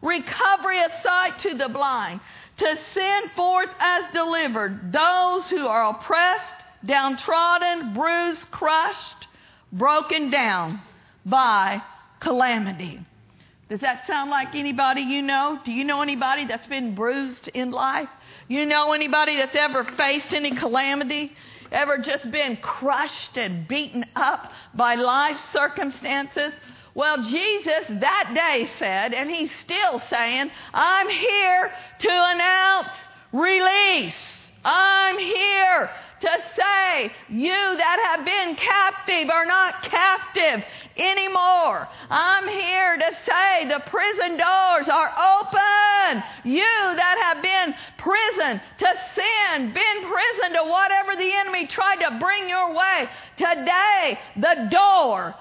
recovery 0.00 0.82
of 0.82 0.90
sight 1.02 1.38
to 1.40 1.54
the 1.54 1.68
blind, 1.68 2.20
to 2.56 2.78
send 2.94 3.30
forth 3.32 3.68
as 3.78 4.04
delivered 4.12 4.92
those 4.92 5.48
who 5.50 5.66
are 5.66 5.90
oppressed, 5.90 6.64
downtrodden, 6.84 7.94
bruised, 7.94 8.50
crushed, 8.50 9.28
broken 9.72 10.30
down 10.30 10.80
by 11.24 11.82
calamity. 12.20 13.00
Does 13.68 13.80
that 13.80 14.06
sound 14.06 14.30
like 14.30 14.54
anybody 14.54 15.00
you 15.00 15.22
know? 15.22 15.58
Do 15.64 15.72
you 15.72 15.84
know 15.84 16.02
anybody 16.02 16.46
that's 16.46 16.66
been 16.66 16.94
bruised 16.94 17.48
in 17.54 17.70
life? 17.70 18.08
You 18.48 18.66
know 18.66 18.92
anybody 18.92 19.36
that's 19.36 19.56
ever 19.56 19.84
faced 19.96 20.32
any 20.34 20.54
calamity? 20.54 21.32
Ever 21.70 21.98
just 21.98 22.30
been 22.30 22.58
crushed 22.58 23.38
and 23.38 23.66
beaten 23.66 24.04
up 24.14 24.52
by 24.74 24.96
life 24.96 25.38
circumstances? 25.52 26.52
Well, 26.94 27.22
Jesus 27.22 27.84
that 27.88 28.32
day 28.34 28.68
said, 28.78 29.14
and 29.14 29.30
he's 29.30 29.50
still 29.60 30.02
saying, 30.10 30.50
I'm 30.74 31.08
here 31.08 31.72
to 32.00 32.08
announce 32.10 32.88
release. 33.32 34.48
I'm 34.64 35.18
here 35.18 35.90
to 36.22 36.38
say, 36.56 37.12
you 37.28 37.50
that 37.50 38.14
have 38.14 38.24
been 38.24 38.56
captive 38.56 39.28
are 39.28 39.44
not 39.44 39.82
captive 39.82 40.64
anymore. 40.96 41.88
I'm 42.10 42.48
here 42.48 42.96
to 42.96 43.10
say 43.26 43.68
the 43.68 43.82
prison 43.90 44.38
doors 44.38 44.88
are 44.88 45.10
open. 45.10 46.22
You 46.44 46.62
that 46.62 47.18
have 47.22 47.42
been 47.42 47.74
prison 47.98 48.60
to 48.78 48.88
sin, 49.14 49.72
been 49.74 49.98
prison 50.10 50.52
to 50.54 50.70
whatever 50.70 51.16
the 51.16 51.32
enemy 51.32 51.66
tried 51.66 51.96
to 51.96 52.18
bring 52.20 52.48
your 52.48 52.74
way, 52.74 53.08
today 53.36 54.18
the 54.36 54.68
door 54.70 55.34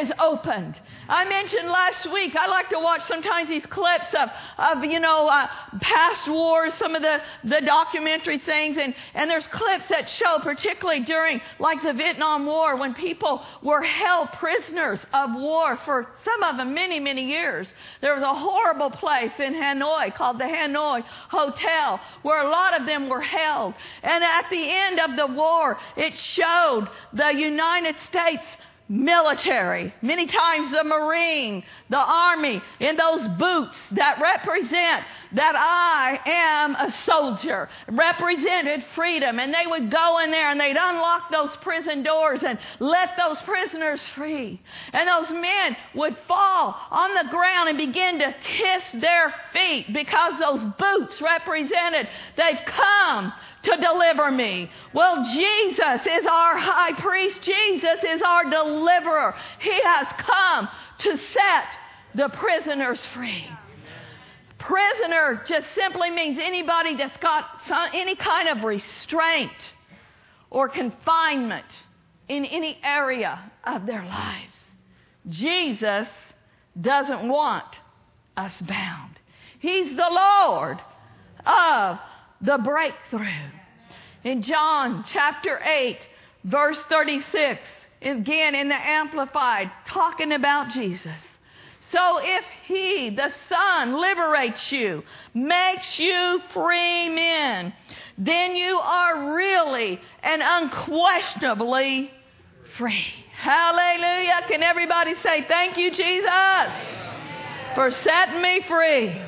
is 0.00 0.12
opened. 0.18 0.78
I 1.08 1.24
mentioned 1.26 1.68
last 1.68 2.10
week, 2.12 2.36
I 2.36 2.46
like 2.48 2.68
to 2.68 2.78
watch 2.78 3.02
sometimes 3.08 3.48
these 3.48 3.64
clips 3.64 4.12
of, 4.12 4.28
of 4.58 4.84
you 4.84 5.00
know, 5.00 5.26
uh, 5.26 5.48
past 5.80 6.28
wars, 6.28 6.74
some 6.74 6.94
of 6.94 7.00
the, 7.00 7.22
the 7.44 7.62
documentary 7.62 8.38
things, 8.38 8.76
and, 8.78 8.94
and 9.14 9.30
there's 9.30 9.46
clips 9.46 9.88
that 9.88 10.08
show, 10.08 10.38
particularly 10.42 11.00
during, 11.00 11.40
like 11.58 11.82
the 11.82 11.94
Vietnam 11.94 12.44
War, 12.44 12.76
when 12.76 12.92
people 12.92 13.42
were 13.62 13.80
held 13.82 14.28
prisoners 14.32 15.00
of 15.14 15.34
war 15.34 15.78
for 15.84 16.10
some 16.24 16.42
of 16.42 16.58
them 16.58 16.74
many, 16.74 17.00
many 17.00 17.24
years. 17.24 17.68
There 18.02 18.14
was 18.14 18.22
a 18.22 18.34
horrible 18.34 18.90
place 18.90 19.32
in 19.38 19.54
Hanoi 19.54 20.14
called 20.14 20.38
the 20.38 20.44
Hanoi 20.44 21.02
Hotel 21.30 22.00
where 22.22 22.42
a 22.42 22.50
lot 22.50 22.78
of 22.78 22.86
them 22.86 23.08
were 23.08 23.22
held. 23.22 23.72
And 24.02 24.22
at 24.22 24.50
the 24.50 24.70
end 24.70 25.00
of 25.00 25.16
the 25.16 25.26
war, 25.26 25.78
it 25.96 26.16
showed 26.16 26.88
the 27.14 27.32
United 27.34 27.96
States 28.06 28.44
military, 28.88 29.92
many 30.00 30.26
times 30.26 30.72
the 30.72 30.84
Marine, 30.84 31.62
the 31.90 31.98
Army, 31.98 32.62
in 32.80 32.96
those 32.96 33.26
boots 33.38 33.78
that 33.92 34.20
represent 34.20 35.04
that 35.32 35.54
I 35.56 36.18
am 36.24 36.74
a 36.74 36.90
soldier, 37.04 37.68
represented 37.88 38.84
freedom. 38.94 39.38
And 39.38 39.52
they 39.52 39.66
would 39.66 39.90
go 39.90 40.20
in 40.20 40.30
there 40.30 40.50
and 40.50 40.60
they'd 40.60 40.76
unlock 40.78 41.30
those 41.30 41.54
prison 41.56 42.02
doors 42.02 42.40
and 42.42 42.58
let 42.80 43.10
those 43.18 43.38
prisoners 43.42 44.00
free. 44.14 44.60
And 44.92 45.08
those 45.08 45.30
men 45.30 45.76
would 45.94 46.16
fall 46.26 46.74
on 46.90 47.14
the 47.14 47.30
ground 47.30 47.68
and 47.68 47.78
begin 47.78 48.18
to 48.20 48.34
kiss 48.42 48.82
their 49.02 49.34
feet 49.52 49.92
because 49.92 50.38
those 50.40 50.64
boots 50.78 51.20
represented 51.20 52.08
they've 52.36 52.64
come 52.66 53.32
to 53.68 53.76
deliver 53.80 54.30
me. 54.30 54.70
Well, 54.92 55.24
Jesus 55.32 56.06
is 56.06 56.26
our 56.26 56.56
high 56.56 56.92
priest. 57.00 57.42
Jesus 57.42 57.98
is 58.06 58.22
our 58.22 58.44
deliverer. 58.44 59.34
He 59.60 59.80
has 59.82 60.06
come 60.18 60.68
to 60.98 61.18
set 61.32 61.64
the 62.14 62.28
prisoners 62.30 63.00
free. 63.14 63.46
Prisoner 64.58 65.42
just 65.46 65.66
simply 65.74 66.10
means 66.10 66.38
anybody 66.42 66.96
that's 66.96 67.16
got 67.18 67.44
some, 67.68 67.90
any 67.94 68.16
kind 68.16 68.48
of 68.48 68.64
restraint 68.64 69.52
or 70.50 70.68
confinement 70.68 71.66
in 72.28 72.44
any 72.44 72.78
area 72.82 73.50
of 73.64 73.86
their 73.86 74.04
lives. 74.04 74.54
Jesus 75.28 76.08
doesn't 76.80 77.28
want 77.28 77.66
us 78.36 78.54
bound. 78.62 79.18
He's 79.58 79.96
the 79.96 80.08
Lord 80.10 80.78
of 81.46 81.98
the 82.40 82.58
breakthrough. 82.58 83.57
In 84.24 84.42
John 84.42 85.04
chapter 85.12 85.60
8, 85.62 85.98
verse 86.44 86.78
36, 86.88 87.60
again 88.02 88.54
in 88.54 88.68
the 88.68 88.74
Amplified, 88.74 89.70
talking 89.86 90.32
about 90.32 90.70
Jesus. 90.72 91.16
So 91.92 92.18
if 92.20 92.44
He, 92.66 93.10
the 93.10 93.32
Son, 93.48 93.98
liberates 93.98 94.70
you, 94.72 95.04
makes 95.34 95.98
you 95.98 96.40
free 96.52 97.08
men, 97.08 97.72
then 98.18 98.56
you 98.56 98.78
are 98.78 99.34
really 99.34 100.00
and 100.22 100.42
unquestionably 100.44 102.10
free. 102.76 103.06
Hallelujah. 103.38 104.40
Can 104.48 104.62
everybody 104.62 105.14
say, 105.22 105.46
Thank 105.46 105.78
you, 105.78 105.90
Jesus, 105.92 106.72
for 107.74 107.90
setting 107.90 108.42
me 108.42 108.60
free? 108.68 109.27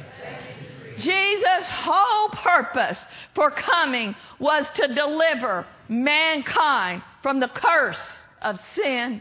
Jesus' 1.01 1.67
whole 1.67 2.29
purpose 2.31 2.99
for 3.35 3.51
coming 3.51 4.15
was 4.39 4.67
to 4.77 4.95
deliver 4.95 5.67
mankind 5.89 7.03
from 7.23 7.41
the 7.41 7.49
curse 7.49 7.99
of 8.43 8.61
sin 8.75 9.21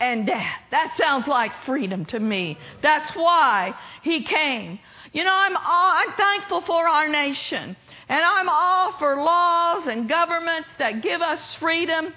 and 0.00 0.26
death. 0.26 0.60
That 0.70 0.94
sounds 0.98 1.26
like 1.26 1.52
freedom 1.64 2.04
to 2.06 2.20
me. 2.20 2.58
That's 2.82 3.10
why 3.12 3.74
he 4.02 4.22
came. 4.22 4.78
You 5.12 5.24
know, 5.24 5.34
I'm, 5.34 5.56
I'm 5.56 6.12
thankful 6.12 6.62
for 6.62 6.86
our 6.86 7.08
nation. 7.08 7.76
And 8.08 8.20
I'm 8.24 8.48
all 8.48 8.92
for 8.98 9.16
laws 9.16 9.86
and 9.86 10.08
governments 10.08 10.68
that 10.78 11.02
give 11.02 11.20
us 11.20 11.54
freedom 11.56 12.14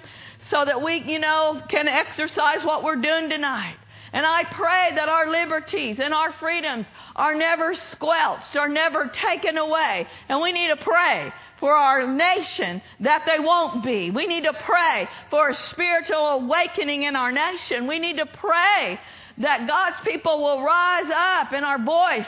so 0.50 0.64
that 0.64 0.82
we, 0.82 0.96
you 1.02 1.18
know, 1.18 1.62
can 1.68 1.88
exercise 1.88 2.64
what 2.64 2.82
we're 2.82 2.96
doing 2.96 3.28
tonight. 3.28 3.76
And 4.12 4.26
I 4.26 4.44
pray 4.44 4.90
that 4.94 5.08
our 5.08 5.30
liberties 5.30 5.98
and 5.98 6.12
our 6.12 6.32
freedoms 6.34 6.86
are 7.16 7.34
never 7.34 7.74
squelched 7.92 8.54
or 8.56 8.68
never 8.68 9.06
taken 9.06 9.56
away. 9.56 10.06
And 10.28 10.40
we 10.42 10.52
need 10.52 10.68
to 10.68 10.76
pray 10.76 11.32
for 11.58 11.72
our 11.72 12.06
nation 12.06 12.82
that 13.00 13.22
they 13.24 13.38
won't 13.38 13.84
be. 13.84 14.10
We 14.10 14.26
need 14.26 14.44
to 14.44 14.52
pray 14.52 15.08
for 15.30 15.48
a 15.48 15.54
spiritual 15.54 16.16
awakening 16.16 17.04
in 17.04 17.16
our 17.16 17.32
nation. 17.32 17.86
We 17.86 18.00
need 18.00 18.18
to 18.18 18.26
pray 18.26 19.00
that 19.38 19.66
God's 19.66 20.00
people 20.00 20.42
will 20.42 20.62
rise 20.62 21.10
up 21.10 21.52
and 21.52 21.64
our 21.64 21.78
voice 21.78 22.26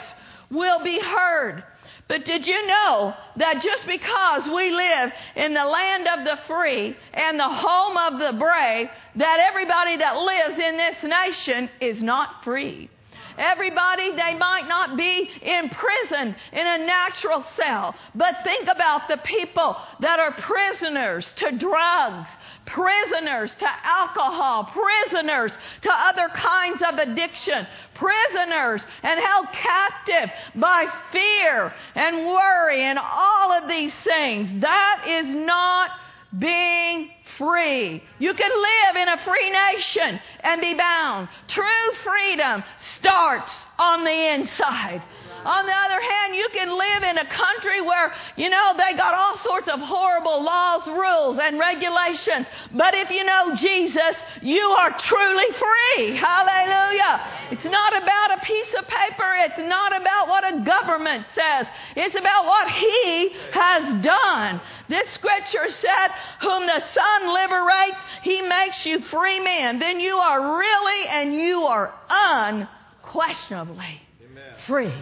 will 0.49 0.83
be 0.83 0.99
heard. 0.99 1.63
But 2.07 2.23
did 2.25 2.45
you 2.45 2.67
know 2.67 3.15
that 3.37 3.63
just 3.63 3.87
because 3.87 4.47
we 4.47 4.69
live 4.69 5.11
in 5.35 5.53
the 5.53 5.65
land 5.65 6.07
of 6.07 6.25
the 6.25 6.37
free 6.47 6.95
and 7.13 7.39
the 7.39 7.49
home 7.49 7.97
of 7.97 8.19
the 8.19 8.37
brave, 8.37 8.89
that 9.15 9.39
everybody 9.49 9.97
that 9.97 10.15
lives 10.17 10.59
in 10.59 10.77
this 10.77 10.97
nation 11.03 11.69
is 11.81 12.03
not 12.03 12.43
free? 12.43 12.89
Everybody, 13.37 14.11
they 14.11 14.35
might 14.35 14.67
not 14.67 14.95
be 14.95 15.29
imprisoned 15.41 16.35
in 16.53 16.67
a 16.67 16.77
natural 16.85 17.43
cell, 17.57 17.95
but 18.13 18.35
think 18.43 18.69
about 18.69 19.07
the 19.09 19.17
people 19.17 19.75
that 19.99 20.19
are 20.19 20.31
prisoners 20.33 21.33
to 21.37 21.51
drugs, 21.57 22.27
prisoners 22.65 23.53
to 23.59 23.67
alcohol, 23.83 24.65
prisoners 24.65 25.51
to 25.81 25.91
other 25.91 26.29
kinds 26.29 26.81
of 26.81 26.97
addiction, 26.97 27.67
prisoners 27.93 28.81
and 29.03 29.19
held 29.19 29.47
captive 29.51 30.31
by 30.55 30.87
fear 31.11 31.73
and 31.95 32.27
worry 32.27 32.83
and 32.83 32.99
all 32.99 33.51
of 33.51 33.69
these 33.69 33.93
things. 34.03 34.61
That 34.61 35.05
is 35.07 35.35
not 35.35 35.91
being 36.37 37.09
free. 37.37 38.03
You 38.19 38.33
can 38.33 38.51
live 38.51 38.95
in 38.95 39.09
a 39.09 39.23
free 39.23 39.49
nation 39.49 40.19
and 40.41 40.61
be 40.61 40.73
bound. 40.73 41.29
True 41.47 41.91
freedom 42.03 42.63
starts 42.97 43.51
on 43.77 44.03
the 44.03 44.33
inside. 44.33 45.01
On 45.45 45.65
the 45.67 45.71
other 45.71 46.01
hand, 46.01 46.35
you 46.35 46.47
can 46.51 46.75
live 46.75 47.03
in 47.03 47.19
a 47.19 47.25
country 47.25 47.79
where, 47.79 48.11
you 48.35 48.49
know, 48.49 48.73
they 48.77 48.97
got 48.97 49.13
all 49.13 49.37
sorts 49.37 49.67
of 49.67 49.79
horrible 49.79 50.43
laws, 50.43 50.87
rules, 50.87 51.37
and 51.39 51.59
regulations. 51.59 52.47
But 52.73 52.95
if 52.95 53.11
you 53.11 53.23
know 53.23 53.53
Jesus, 53.53 54.15
you 54.41 54.61
are 54.63 54.97
truly 54.97 55.45
free. 55.53 56.15
Hallelujah. 56.15 57.21
It's 57.51 57.63
not 57.63 57.95
about 57.95 58.39
a 58.39 58.41
piece 58.43 58.73
of 58.79 58.87
paper. 58.87 59.29
It's 59.45 59.59
not 59.59 59.95
about 59.95 60.29
what 60.29 60.51
a 60.51 60.63
government 60.65 61.27
says. 61.35 61.67
It's 61.95 62.15
about 62.15 62.45
what 62.45 62.71
He 62.71 63.29
has 63.51 64.03
done. 64.03 64.59
This 64.89 65.07
scripture 65.11 65.69
said, 65.69 66.07
Whom 66.41 66.65
the 66.65 66.83
Son 66.91 67.33
liberates, 67.33 67.99
He 68.23 68.41
makes 68.41 68.83
you 68.83 68.99
free 69.01 69.39
men. 69.39 69.77
Then 69.77 69.99
you 69.99 70.17
are 70.17 70.57
really 70.57 71.07
and 71.09 71.35
you 71.35 71.65
are 71.65 71.93
unquestionably 72.09 74.01
Amen. 74.23 74.53
free. 74.65 74.93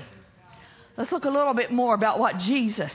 Let's 0.98 1.12
look 1.12 1.26
a 1.26 1.30
little 1.30 1.54
bit 1.54 1.72
more 1.72 1.96
about 1.96 2.20
what 2.20 2.38
Jesus 2.38 2.92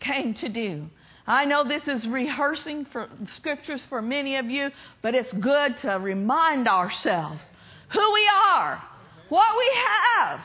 came 0.00 0.34
to 0.34 0.48
do. 0.48 0.88
I 1.26 1.44
know 1.44 1.64
this 1.64 1.86
is 1.86 2.06
rehearsing 2.06 2.84
for 2.86 3.08
scriptures 3.34 3.84
for 3.88 4.02
many 4.02 4.36
of 4.36 4.46
you, 4.46 4.70
but 5.02 5.14
it's 5.14 5.32
good 5.32 5.78
to 5.78 5.92
remind 5.92 6.68
ourselves 6.68 7.40
who 7.90 8.12
we 8.12 8.28
are, 8.50 8.82
what 9.28 9.56
we 9.56 9.70
have 10.16 10.40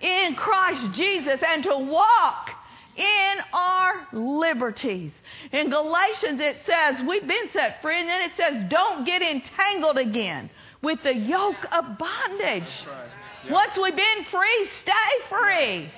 in 0.00 0.34
Christ 0.34 0.92
Jesus, 0.94 1.40
and 1.46 1.62
to 1.62 1.76
walk 1.78 2.50
in 2.96 3.36
our 3.52 4.08
liberties. 4.12 5.12
In 5.52 5.70
Galatians, 5.70 6.40
it 6.40 6.56
says, 6.66 7.06
We've 7.06 7.26
been 7.26 7.50
set 7.52 7.80
free, 7.80 8.00
and 8.00 8.08
then 8.08 8.22
it 8.22 8.32
says, 8.36 8.70
Don't 8.70 9.04
get 9.04 9.22
entangled 9.22 9.98
again 9.98 10.50
with 10.82 11.02
the 11.02 11.14
yoke 11.14 11.64
of 11.72 11.98
bondage. 11.98 12.72
Right. 12.86 13.08
Yep. 13.44 13.52
Once 13.52 13.78
we've 13.78 13.96
been 13.96 14.24
free, 14.30 14.68
stay 14.82 15.28
free. 15.28 15.92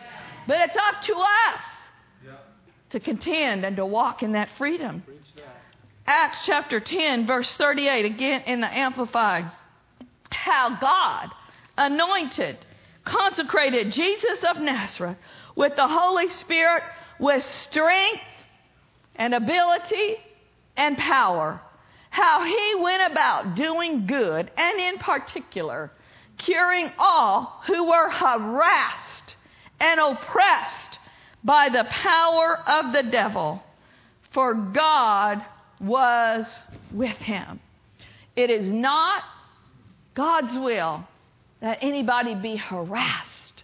But 0.49 0.62
it's 0.62 0.76
up 0.76 1.02
to 1.02 1.12
us 1.12 1.61
to 2.88 3.00
contend 3.00 3.67
and 3.67 3.76
to 3.76 3.85
walk 3.85 4.23
in 4.23 4.33
that 4.33 4.49
freedom. 4.57 5.02
Acts 6.07 6.38
chapter 6.47 6.81
10, 6.81 7.26
verse 7.26 7.55
38, 7.59 8.07
again 8.07 8.43
in 8.47 8.62
the 8.62 8.78
Amplified. 8.78 9.50
How 10.31 10.81
God 10.81 11.28
anointed, 11.76 12.57
consecrated 13.05 13.93
Jesus 13.93 14.43
of 14.49 14.57
Nazareth 14.57 15.19
with 15.55 15.76
the 15.76 15.87
Holy 15.87 16.31
Spirit, 16.31 16.83
with 17.19 17.45
strength 17.64 18.23
and 19.17 19.35
ability 19.35 20.17
and 20.78 20.97
power. 20.97 21.61
How 22.09 22.43
he 22.43 22.75
went 22.83 23.12
about 23.12 23.55
doing 23.55 24.07
good, 24.07 24.50
and 24.57 24.81
in 24.81 24.97
particular, 24.97 25.93
curing 26.38 26.90
all 26.99 27.61
who 27.67 27.85
were 27.85 28.09
harassed 28.09 29.27
and 29.80 30.00
oppressed 30.00 30.99
by 31.44 31.68
the 31.68 31.85
power 31.85 32.58
of 32.66 32.92
the 32.92 33.04
devil, 33.04 33.62
for 34.32 34.54
God 34.54 35.42
was 35.80 36.47
with 36.92 37.16
him. 37.16 37.61
It 38.37 38.50
is 38.50 38.66
not 38.66 39.23
God's 40.14 40.54
will 40.54 41.04
that 41.61 41.78
anybody 41.80 42.35
be 42.35 42.56
harassed 42.56 43.62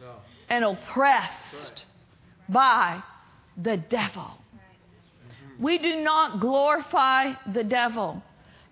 no. 0.00 0.14
and 0.48 0.64
oppressed 0.64 1.84
by 2.48 3.02
the 3.56 3.76
devil. 3.76 4.30
We 5.58 5.78
do 5.78 6.02
not 6.02 6.40
glorify 6.40 7.32
the 7.52 7.64
devil, 7.64 8.22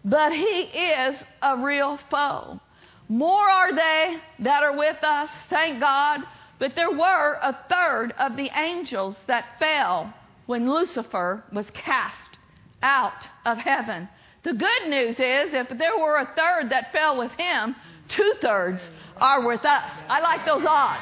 but 0.04 0.32
he 0.32 0.44
is 0.44 1.16
a 1.40 1.56
real 1.56 1.98
foe. 2.10 2.60
More 3.08 3.48
are 3.48 3.74
they 3.74 4.16
that 4.40 4.62
are 4.62 4.76
with 4.76 5.02
us, 5.02 5.30
thank 5.48 5.80
God, 5.80 6.20
but 6.58 6.74
there 6.74 6.90
were 6.90 7.38
a 7.42 7.58
third 7.68 8.12
of 8.18 8.36
the 8.36 8.50
angels 8.56 9.16
that 9.26 9.58
fell 9.58 10.12
when 10.46 10.70
Lucifer 10.70 11.42
was 11.52 11.66
cast 11.72 12.38
out 12.82 13.26
of 13.44 13.58
heaven. 13.58 14.08
The 14.42 14.52
good 14.52 14.88
news 14.88 15.16
is 15.18 15.54
if 15.54 15.68
there 15.78 15.98
were 15.98 16.18
a 16.18 16.30
third 16.36 16.70
that 16.70 16.92
fell 16.92 17.18
with 17.18 17.32
him, 17.32 17.74
two 18.08 18.34
thirds 18.40 18.82
are 19.16 19.46
with 19.46 19.64
us. 19.64 19.90
I 20.08 20.20
like 20.20 20.44
those 20.44 20.66
odds. 20.66 21.00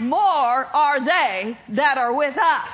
More 0.00 0.66
are 0.66 1.04
they 1.04 1.58
that 1.70 1.98
are 1.98 2.14
with 2.14 2.36
us 2.36 2.68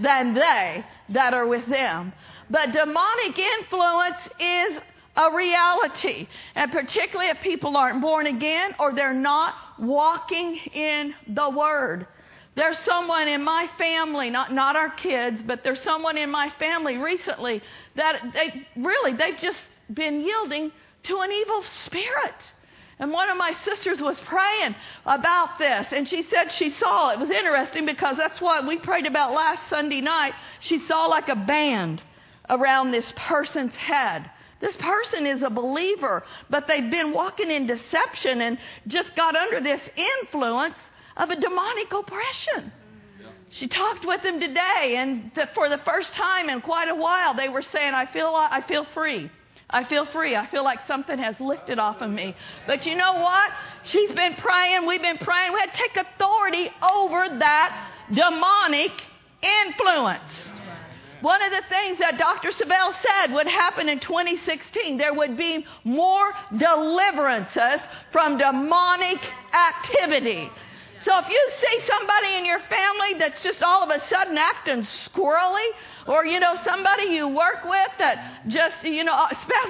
than 0.00 0.34
they 0.34 0.84
that 1.10 1.34
are 1.34 1.46
with 1.46 1.66
them. 1.66 2.12
But 2.50 2.72
demonic 2.72 3.38
influence 3.38 4.16
is 4.40 4.78
a 5.18 5.34
reality. 5.34 6.28
And 6.54 6.72
particularly 6.72 7.30
if 7.30 7.40
people 7.40 7.76
aren't 7.76 8.00
born 8.00 8.26
again 8.26 8.74
or 8.78 8.94
they're 8.94 9.12
not 9.12 9.54
walking 9.78 10.56
in 10.72 11.14
the 11.26 11.50
Word. 11.50 12.06
There's 12.54 12.78
someone 12.78 13.28
in 13.28 13.44
my 13.44 13.68
family, 13.78 14.30
not, 14.30 14.52
not 14.52 14.74
our 14.74 14.90
kids, 14.90 15.42
but 15.46 15.62
there's 15.62 15.80
someone 15.82 16.16
in 16.16 16.30
my 16.30 16.50
family 16.58 16.96
recently 16.96 17.62
that 17.94 18.32
they 18.32 18.66
really, 18.76 19.12
they've 19.12 19.38
just 19.38 19.58
been 19.92 20.20
yielding 20.20 20.72
to 21.04 21.20
an 21.20 21.30
evil 21.30 21.62
spirit. 21.84 22.52
And 22.98 23.12
one 23.12 23.30
of 23.30 23.36
my 23.36 23.54
sisters 23.64 24.00
was 24.00 24.18
praying 24.20 24.74
about 25.06 25.58
this, 25.58 25.86
and 25.92 26.08
she 26.08 26.22
said 26.24 26.50
she 26.50 26.70
saw 26.70 27.10
it 27.10 27.20
was 27.20 27.30
interesting 27.30 27.86
because 27.86 28.16
that's 28.16 28.40
what 28.40 28.66
we 28.66 28.76
prayed 28.76 29.06
about 29.06 29.32
last 29.32 29.60
Sunday 29.70 30.00
night. 30.00 30.34
She 30.58 30.78
saw 30.78 31.06
like 31.06 31.28
a 31.28 31.36
band 31.36 32.02
around 32.50 32.90
this 32.90 33.12
person's 33.14 33.74
head. 33.74 34.28
This 34.60 34.74
person 34.76 35.26
is 35.26 35.42
a 35.42 35.50
believer, 35.50 36.24
but 36.50 36.66
they've 36.66 36.90
been 36.90 37.12
walking 37.12 37.50
in 37.50 37.66
deception 37.66 38.40
and 38.40 38.58
just 38.86 39.14
got 39.14 39.36
under 39.36 39.60
this 39.60 39.80
influence 39.96 40.74
of 41.16 41.30
a 41.30 41.36
demonic 41.36 41.92
oppression. 41.92 42.72
She 43.50 43.66
talked 43.68 44.04
with 44.04 44.22
them 44.22 44.40
today, 44.40 44.96
and 44.96 45.32
for 45.54 45.68
the 45.68 45.78
first 45.78 46.12
time 46.12 46.50
in 46.50 46.60
quite 46.60 46.88
a 46.88 46.94
while, 46.94 47.34
they 47.34 47.48
were 47.48 47.62
saying, 47.62 47.94
"I 47.94 48.06
feel, 48.06 48.34
I 48.34 48.60
feel 48.62 48.84
free. 48.84 49.30
I 49.70 49.84
feel 49.84 50.06
free. 50.06 50.36
I 50.36 50.46
feel 50.46 50.64
like 50.64 50.86
something 50.86 51.18
has 51.18 51.38
lifted 51.40 51.78
off 51.78 52.02
of 52.02 52.10
me." 52.10 52.34
But 52.66 52.84
you 52.84 52.94
know 52.94 53.14
what? 53.14 53.50
She's 53.84 54.10
been 54.12 54.34
praying. 54.34 54.86
We've 54.86 55.00
been 55.00 55.18
praying. 55.18 55.52
We 55.54 55.60
had 55.60 55.72
to 55.72 55.78
take 55.78 55.96
authority 55.96 56.70
over 56.82 57.38
that 57.38 57.90
demonic 58.12 58.92
influence. 59.40 60.47
One 61.20 61.42
of 61.42 61.50
the 61.50 61.62
things 61.68 61.98
that 61.98 62.16
Dr. 62.18 62.50
Savelle 62.50 62.94
said 63.02 63.34
would 63.34 63.48
happen 63.48 63.88
in 63.88 63.98
2016, 63.98 64.98
there 64.98 65.14
would 65.14 65.36
be 65.36 65.66
more 65.84 66.32
deliverances 66.56 67.80
from 68.12 68.38
demonic 68.38 69.18
activity. 69.52 70.50
So 71.02 71.16
if 71.18 71.28
you 71.28 71.50
see 71.60 71.86
somebody 71.86 72.34
in 72.38 72.44
your 72.44 72.58
family 72.60 73.14
that's 73.18 73.40
just 73.42 73.62
all 73.62 73.82
of 73.82 73.90
a 73.90 74.00
sudden 74.08 74.36
acting 74.36 74.82
squirrely, 74.82 75.68
or 76.06 76.26
you 76.26 76.40
know 76.40 76.56
somebody 76.64 77.04
you 77.04 77.28
work 77.28 77.64
with 77.64 77.90
that 77.98 78.42
just 78.48 78.76
you 78.82 79.04
know 79.04 79.26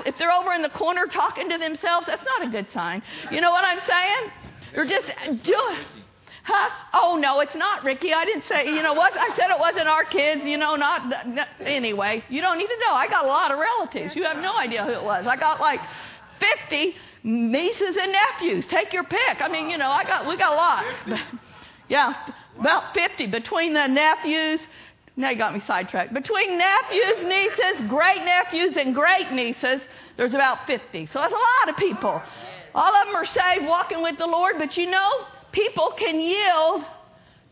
if 0.06 0.16
they're 0.18 0.32
over 0.32 0.54
in 0.54 0.62
the 0.62 0.70
corner 0.70 1.06
talking 1.06 1.50
to 1.50 1.58
themselves, 1.58 2.06
that's 2.06 2.24
not 2.24 2.48
a 2.48 2.50
good 2.50 2.66
sign. 2.72 3.02
You 3.30 3.42
know 3.42 3.50
what 3.50 3.64
I'm 3.64 3.80
saying? 3.86 4.32
They're 4.74 4.86
just 4.86 5.44
doing 5.44 5.76
Huh? 6.48 6.70
Oh, 7.00 7.16
no, 7.16 7.40
it's 7.40 7.54
not, 7.54 7.84
Ricky. 7.84 8.12
I 8.12 8.24
didn't 8.24 8.44
say, 8.48 8.66
you 8.66 8.82
know 8.82 8.94
what? 8.94 9.12
I 9.16 9.28
said 9.36 9.50
it 9.50 9.60
wasn't 9.60 9.86
our 9.86 10.04
kids, 10.04 10.42
you 10.44 10.56
know, 10.56 10.74
not. 10.74 11.02
anyway, 11.60 12.24
you 12.28 12.40
don't 12.40 12.58
need 12.58 12.66
to 12.66 12.78
know. 12.80 12.92
I 12.92 13.06
got 13.06 13.24
a 13.24 13.28
lot 13.28 13.52
of 13.52 13.58
relatives. 13.58 14.16
You 14.16 14.24
have 14.24 14.38
no 14.38 14.56
idea 14.56 14.84
who 14.84 14.90
it 14.90 15.04
was. 15.04 15.26
I 15.26 15.36
got 15.36 15.60
like 15.60 15.80
50 16.40 16.96
nieces 17.22 17.96
and 18.00 18.12
nephews. 18.12 18.66
Take 18.66 18.92
your 18.92 19.04
pick. 19.04 19.40
I 19.40 19.48
mean, 19.48 19.70
you 19.70 19.78
know, 19.78 19.90
I 19.90 20.02
got, 20.04 20.26
we 20.26 20.36
got 20.36 20.52
a 20.52 20.56
lot. 20.56 21.20
yeah, 21.88 22.14
about 22.58 22.94
50 22.94 23.26
between 23.28 23.74
the 23.74 23.86
nephews. 23.86 24.60
Now 25.16 25.30
you 25.30 25.38
got 25.38 25.54
me 25.54 25.62
sidetracked. 25.66 26.14
Between 26.14 26.58
nephews, 26.58 27.24
nieces, 27.24 27.88
great 27.88 28.24
nephews, 28.24 28.76
and 28.76 28.94
great 28.94 29.30
nieces, 29.30 29.80
there's 30.16 30.34
about 30.34 30.66
50. 30.66 31.06
So 31.12 31.20
that's 31.20 31.32
a 31.32 31.36
lot 31.36 31.68
of 31.68 31.76
people. 31.76 32.22
All 32.74 32.96
of 32.96 33.06
them 33.06 33.16
are 33.16 33.26
saved, 33.26 33.66
walking 33.66 34.02
with 34.02 34.18
the 34.18 34.26
Lord, 34.26 34.54
but 34.58 34.76
you 34.76 34.90
know, 34.90 35.26
people 35.52 35.94
can 35.96 36.20
yield 36.20 36.84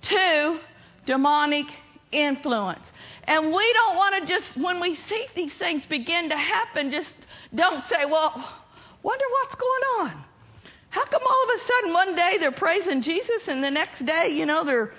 to 0.02 0.60
demonic 1.06 1.66
influence. 2.12 2.82
And 3.24 3.46
we 3.46 3.72
don't 3.72 3.96
want 3.96 4.26
to 4.26 4.32
just, 4.32 4.56
when 4.56 4.80
we 4.80 4.96
see 5.08 5.26
these 5.34 5.52
things 5.58 5.84
begin 5.86 6.28
to 6.28 6.36
happen, 6.36 6.90
just 6.90 7.10
don't 7.54 7.82
say, 7.88 8.04
well, 8.04 8.32
wonder 9.02 9.24
what's 9.30 9.54
going 9.56 9.82
on. 10.00 10.24
How 10.90 11.04
come 11.04 11.22
all 11.26 11.44
of 11.44 11.60
a 11.60 11.66
sudden 11.66 11.92
one 11.92 12.16
day 12.16 12.36
they're 12.38 12.52
praising 12.52 13.02
Jesus 13.02 13.42
and 13.48 13.62
the 13.62 13.70
next 13.70 14.04
day, 14.06 14.28
you 14.28 14.46
know, 14.46 14.64
they're 14.64 14.92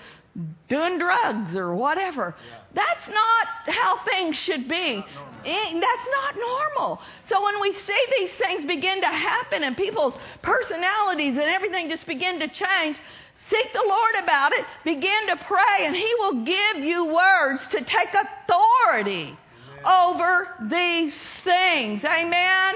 doing 0.68 1.00
drugs 1.00 1.56
or 1.56 1.76
whatever. 1.76 2.36
That's 2.74 3.08
not 3.08 3.76
how 3.76 4.00
things 4.06 4.38
should 4.38 4.68
be. 4.68 5.04
Eh, 5.46 5.80
that's 5.80 6.08
not 6.12 6.36
normal. 6.38 7.00
So 7.30 7.44
when 7.44 7.62
we 7.62 7.74
see 7.74 8.06
these 8.20 8.32
things 8.38 8.66
begin 8.66 9.02
to 9.02 9.08
happen 9.08 9.64
and 9.64 9.78
people's 9.78 10.16
personalities 10.42 11.34
and 11.34 11.44
everything 11.44 11.90
just 11.90 12.06
begin 12.06 12.40
to 12.40 12.48
change, 12.48 12.98
seek 13.50 13.74
the 13.74 13.84
Lord 13.88 14.24
about 14.24 14.54
it, 14.54 14.66
begin 14.84 15.28
to 15.28 15.38
pray, 15.48 15.86
and 15.86 15.96
He 15.96 16.14
will 16.20 16.44
give 16.44 16.84
you 16.84 17.06
words 17.06 17.62
to 17.72 17.84
take 17.84 18.10
authority 18.14 19.38
over 19.86 20.50
these 20.70 21.16
things. 21.44 22.04
Amen. 22.04 22.76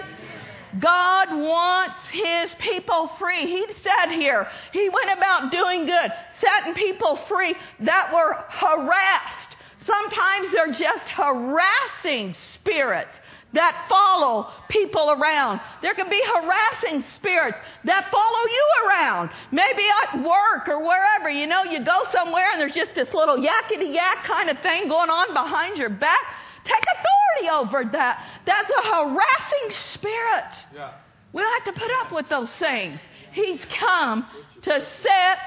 God 0.79 1.29
wants 1.35 1.95
His 2.11 2.53
people 2.59 3.11
free. 3.19 3.41
He 3.41 3.65
said 3.83 4.13
here, 4.13 4.47
He 4.71 4.87
went 4.87 5.17
about 5.17 5.51
doing 5.51 5.85
good, 5.85 6.11
setting 6.41 6.73
people 6.73 7.19
free 7.27 7.55
that 7.81 8.11
were 8.13 8.33
harassed. 8.49 9.55
Sometimes 9.85 10.51
they're 10.51 10.73
just 10.73 11.05
harassing 11.09 12.35
spirits 12.53 13.11
that 13.53 13.85
follow 13.89 14.49
people 14.69 15.11
around. 15.11 15.59
There 15.81 15.93
can 15.93 16.09
be 16.09 16.21
harassing 16.25 17.03
spirits 17.15 17.57
that 17.83 18.09
follow 18.11 18.47
you 18.47 18.65
around. 18.87 19.29
Maybe 19.51 19.83
at 20.03 20.23
work 20.23 20.67
or 20.67 20.79
wherever. 20.79 21.29
You 21.29 21.47
know, 21.47 21.63
you 21.63 21.83
go 21.83 22.03
somewhere 22.13 22.51
and 22.51 22.61
there's 22.61 22.75
just 22.75 22.95
this 22.95 23.13
little 23.13 23.37
yakety 23.37 23.93
yak 23.93 24.23
kind 24.25 24.49
of 24.49 24.57
thing 24.59 24.87
going 24.87 25.09
on 25.09 25.33
behind 25.33 25.77
your 25.77 25.89
back. 25.89 26.21
Take 26.63 26.83
authority 26.83 27.49
over 27.51 27.91
that. 27.91 28.25
That's 28.45 28.69
a 28.69 28.87
harassing 28.87 29.77
spirit. 29.93 30.51
Yeah. 30.73 30.93
We 31.33 31.41
don't 31.41 31.65
have 31.65 31.73
to 31.73 31.79
put 31.79 31.91
up 32.01 32.11
with 32.11 32.29
those 32.29 32.51
things. 32.53 32.99
He's 33.31 33.61
come 33.79 34.27
to 34.63 34.85
set 35.01 35.37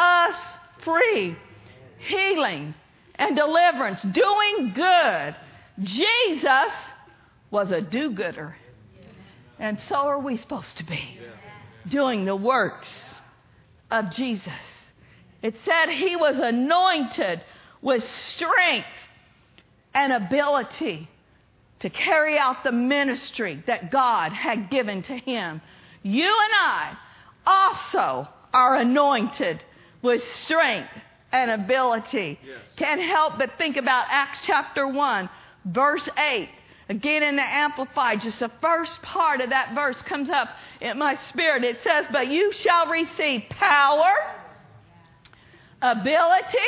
us 0.00 0.36
free. 0.82 1.36
Healing 1.98 2.74
and 3.16 3.36
deliverance, 3.36 4.02
doing 4.02 4.72
good. 4.74 5.36
Jesus 5.80 6.72
was 7.50 7.70
a 7.70 7.80
do 7.80 8.10
gooder. 8.10 8.56
And 9.58 9.78
so 9.88 9.96
are 9.96 10.18
we 10.18 10.38
supposed 10.38 10.78
to 10.78 10.84
be, 10.84 11.18
doing 11.88 12.24
the 12.24 12.34
works 12.34 12.88
of 13.90 14.10
Jesus. 14.10 14.52
It 15.42 15.54
said 15.64 15.90
he 15.90 16.16
was 16.16 16.38
anointed 16.38 17.42
with 17.82 18.02
strength 18.02 18.86
and 19.92 20.12
ability 20.12 21.08
to 21.80 21.90
carry 21.90 22.38
out 22.38 22.62
the 22.62 22.72
ministry 22.72 23.62
that 23.66 23.90
God 23.90 24.32
had 24.32 24.70
given 24.70 25.02
to 25.02 25.16
him. 25.16 25.60
You 26.02 26.24
and 26.24 26.52
I 26.54 26.96
also 27.46 28.28
are 28.52 28.76
anointed 28.76 29.62
with 30.02 30.22
strength 30.44 30.90
and 31.32 31.50
ability. 31.50 32.38
Yes. 32.44 32.58
Can't 32.76 33.00
help 33.00 33.38
but 33.38 33.52
think 33.58 33.76
about 33.76 34.06
Acts 34.10 34.40
chapter 34.44 34.86
1, 34.86 35.28
verse 35.66 36.08
8. 36.18 36.48
Again 36.88 37.22
in 37.22 37.36
the 37.36 37.42
Amplified, 37.42 38.20
just 38.20 38.40
the 38.40 38.50
first 38.60 39.00
part 39.02 39.40
of 39.40 39.50
that 39.50 39.74
verse 39.76 40.00
comes 40.02 40.28
up 40.28 40.48
in 40.80 40.98
my 40.98 41.16
spirit. 41.28 41.62
It 41.62 41.78
says, 41.84 42.06
But 42.10 42.28
you 42.28 42.50
shall 42.50 42.88
receive 42.88 43.44
power, 43.50 44.12
ability, 45.80 46.58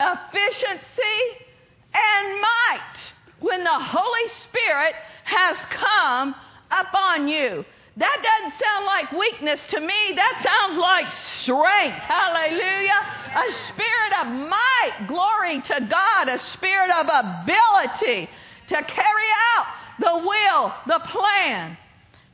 efficiency, 0.00 1.46
and 1.94 2.40
might 2.40 2.96
when 3.38 3.62
the 3.62 3.78
Holy 3.78 4.28
Spirit 4.48 4.94
has 5.24 5.56
come 5.70 6.34
upon 6.70 7.28
you. 7.28 7.64
That 8.00 8.22
doesn't 8.22 8.58
sound 8.58 8.86
like 8.86 9.12
weakness 9.12 9.60
to 9.68 9.80
me. 9.80 10.12
That 10.16 10.40
sounds 10.42 10.80
like 10.80 11.12
strength. 11.42 11.98
Hallelujah. 11.98 12.98
A 13.36 13.52
spirit 13.68 14.12
of 14.22 14.26
might. 14.48 15.06
Glory 15.06 15.60
to 15.60 15.86
God. 15.88 16.28
A 16.30 16.38
spirit 16.38 16.90
of 16.90 17.06
ability 17.06 18.30
to 18.68 18.82
carry 18.84 19.28
out 19.54 19.66
the 20.00 20.16
will, 20.26 20.72
the 20.86 21.00
plan, 21.10 21.76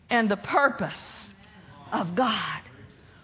and 0.08 0.30
the 0.30 0.36
purpose 0.36 1.26
of 1.90 2.14
God. 2.14 2.60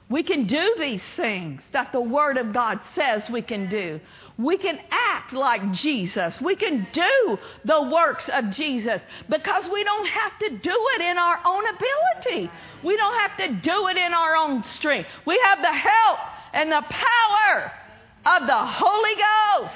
We 0.09 0.25
can 0.25 0.47
do 0.47 0.75
these 0.81 1.01
things 1.15 1.63
that 1.73 1.93
the 1.93 2.01
Word 2.01 2.39
of 2.39 2.53
God 2.53 2.81
says 2.97 3.23
we 3.31 3.43
can 3.43 3.71
do. 3.71 4.01
We 4.39 4.57
can 4.57 4.79
act 4.91 5.33
like 5.33 5.73
Jesus. 5.73 6.41
We 6.41 6.57
can 6.57 6.87
do 6.93 7.39
the 7.65 7.83
works 7.83 8.29
of 8.33 8.51
Jesus 8.51 9.01
because 9.29 9.69
we 9.71 9.85
don't 9.85 10.07
have 10.07 10.39
to 10.41 10.51
do 10.59 10.89
it 10.95 11.01
in 11.01 11.19
our 11.19 11.39
own 11.45 11.65
ability. 11.69 12.51
We 12.83 12.97
don't 12.97 13.19
have 13.19 13.37
to 13.39 13.49
do 13.61 13.89
it 13.89 13.97
in 13.97 14.15
our 14.15 14.37
own 14.37 14.63
strength. 14.65 15.09
We 15.27 15.41
have 15.45 15.61
the 15.61 15.73
help 15.73 16.19
and 16.55 16.73
the 16.73 16.83
power 16.89 17.73
of 18.25 18.47
the 18.47 18.59
Holy 18.59 19.15
Ghost 19.15 19.75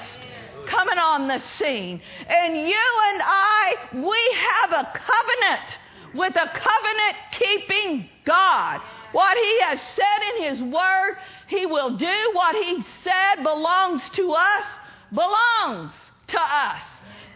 coming 0.67 0.97
on 0.97 1.27
the 1.27 1.39
scene. 1.39 2.01
And 2.27 2.57
you 2.57 2.85
and 3.09 3.21
I, 3.23 3.75
we 3.93 4.35
have 4.35 4.71
a 4.71 4.91
covenant 4.93 5.77
with 6.13 6.35
a 6.35 6.49
covenant 6.53 7.15
keeping 7.31 8.09
God. 8.25 8.81
What 9.11 9.37
He 9.37 9.61
has 9.61 9.81
said 9.81 10.35
in 10.35 10.43
His 10.43 10.61
Word, 10.61 11.17
He 11.47 11.65
will 11.65 11.97
do. 11.97 12.31
What 12.33 12.55
He 12.55 12.83
said 13.03 13.43
belongs 13.43 14.01
to 14.11 14.33
us, 14.33 14.65
belongs 15.11 15.93
to 16.27 16.39
us. 16.39 16.81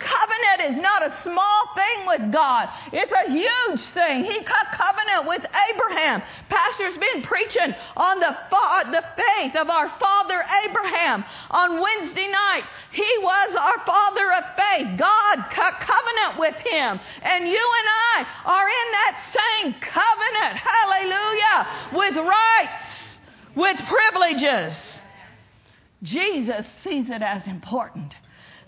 Covenant 0.01 0.73
is 0.73 0.81
not 0.81 1.05
a 1.05 1.13
small 1.21 1.61
thing 1.75 2.07
with 2.07 2.33
God. 2.33 2.69
It's 2.91 3.11
a 3.11 3.29
huge 3.29 3.85
thing. 3.93 4.25
He 4.25 4.43
cut 4.43 4.73
covenant 4.73 5.27
with 5.27 5.45
Abraham. 5.69 6.23
Pastor's 6.49 6.97
been 6.97 7.21
preaching 7.21 7.75
on 7.95 8.19
the, 8.19 8.35
the 8.91 9.03
faith 9.13 9.55
of 9.55 9.69
our 9.69 9.89
father 9.99 10.43
Abraham 10.65 11.23
on 11.51 11.79
Wednesday 11.79 12.27
night. 12.27 12.63
He 12.91 13.09
was 13.21 13.55
our 13.55 13.85
father 13.85 14.33
of 14.33 14.43
faith. 14.57 14.97
God 14.97 15.45
cut 15.53 15.79
covenant 15.79 16.39
with 16.39 16.55
him. 16.55 16.99
And 17.21 17.47
you 17.47 17.61
and 17.61 17.87
I 18.15 18.25
are 18.45 18.67
in 18.67 18.87
that 18.97 19.15
same 19.37 19.75
covenant. 19.85 20.57
Hallelujah. 20.57 21.59
With 21.93 22.15
rights, 22.25 22.90
with 23.55 23.77
privileges. 23.77 24.75
Jesus 26.03 26.65
sees 26.83 27.09
it 27.09 27.21
as 27.21 27.45
important. 27.45 28.13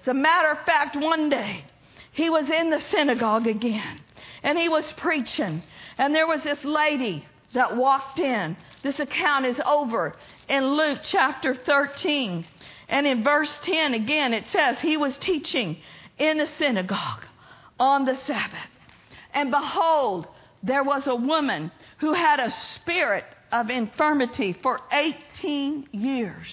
As 0.02 0.08
a 0.08 0.14
matter 0.14 0.50
of 0.50 0.60
fact, 0.66 0.96
one 0.96 1.30
day 1.30 1.64
he 2.12 2.30
was 2.30 2.50
in 2.50 2.70
the 2.70 2.82
synagogue 2.82 3.48
again 3.48 4.00
and 4.44 4.58
he 4.58 4.70
was 4.70 4.92
preaching, 4.98 5.64
and 5.98 6.14
there 6.14 6.28
was 6.28 6.44
this 6.44 6.64
lady 6.64 7.26
that 7.54 7.78
walked 7.78 8.20
in. 8.20 8.58
This 8.82 9.00
account 9.00 9.46
is 9.46 9.60
over 9.66 10.16
in 10.50 10.76
Luke 10.76 11.00
chapter 11.04 11.56
13. 11.56 12.46
And 12.90 13.08
in 13.08 13.24
verse 13.24 13.60
10 13.64 13.94
again, 13.94 14.34
it 14.34 14.44
says, 14.52 14.78
He 14.80 14.98
was 14.98 15.18
teaching 15.18 15.78
in 16.18 16.38
the 16.38 16.48
synagogue 16.58 17.26
on 17.80 18.06
the 18.06 18.18
Sabbath. 18.18 18.70
And 19.34 19.50
behold, 19.50 20.28
there 20.62 20.84
was 20.84 21.08
a 21.08 21.16
woman 21.16 21.72
who 22.00 22.14
had 22.14 22.40
a 22.40 22.52
spirit 22.52 23.24
of 23.54 23.70
infirmity 23.70 24.52
for 24.52 24.82
18 24.92 25.88
years. 25.92 26.48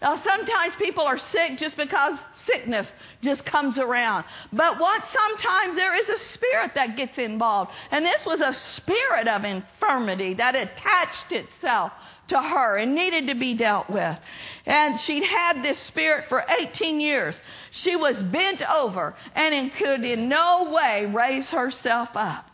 Now, 0.00 0.16
sometimes 0.16 0.74
people 0.76 1.04
are 1.04 1.18
sick 1.18 1.58
just 1.58 1.76
because 1.76 2.18
sickness 2.46 2.86
just 3.20 3.44
comes 3.44 3.78
around. 3.78 4.24
But 4.50 4.80
what 4.80 5.04
sometimes 5.12 5.76
there 5.76 5.94
is 5.94 6.08
a 6.08 6.18
spirit 6.30 6.72
that 6.74 6.96
gets 6.96 7.18
involved. 7.18 7.70
And 7.90 8.06
this 8.06 8.24
was 8.24 8.40
a 8.40 8.54
spirit 8.54 9.28
of 9.28 9.44
infirmity 9.44 10.34
that 10.34 10.56
attached 10.56 11.32
itself 11.32 11.92
to 12.28 12.40
her 12.40 12.78
and 12.78 12.94
needed 12.94 13.26
to 13.26 13.34
be 13.34 13.54
dealt 13.54 13.90
with. 13.90 14.16
And 14.64 14.98
she'd 14.98 15.24
had 15.24 15.62
this 15.62 15.78
spirit 15.80 16.30
for 16.30 16.46
18 16.48 16.98
years. 16.98 17.34
She 17.70 17.94
was 17.94 18.22
bent 18.22 18.62
over 18.62 19.14
and 19.34 19.70
could 19.74 20.02
in 20.02 20.30
no 20.30 20.70
way 20.72 21.04
raise 21.04 21.50
herself 21.50 22.08
up. 22.14 22.46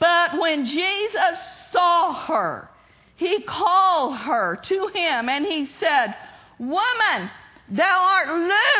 But 0.00 0.36
when 0.40 0.66
Jesus 0.66 1.38
saw 1.70 2.12
her, 2.26 2.70
he 3.16 3.42
called 3.42 4.16
her 4.18 4.56
to 4.56 4.88
him 4.88 5.28
and 5.28 5.44
he 5.46 5.68
said, 5.80 6.14
Woman, 6.58 7.30
thou 7.70 7.98
art 8.04 8.28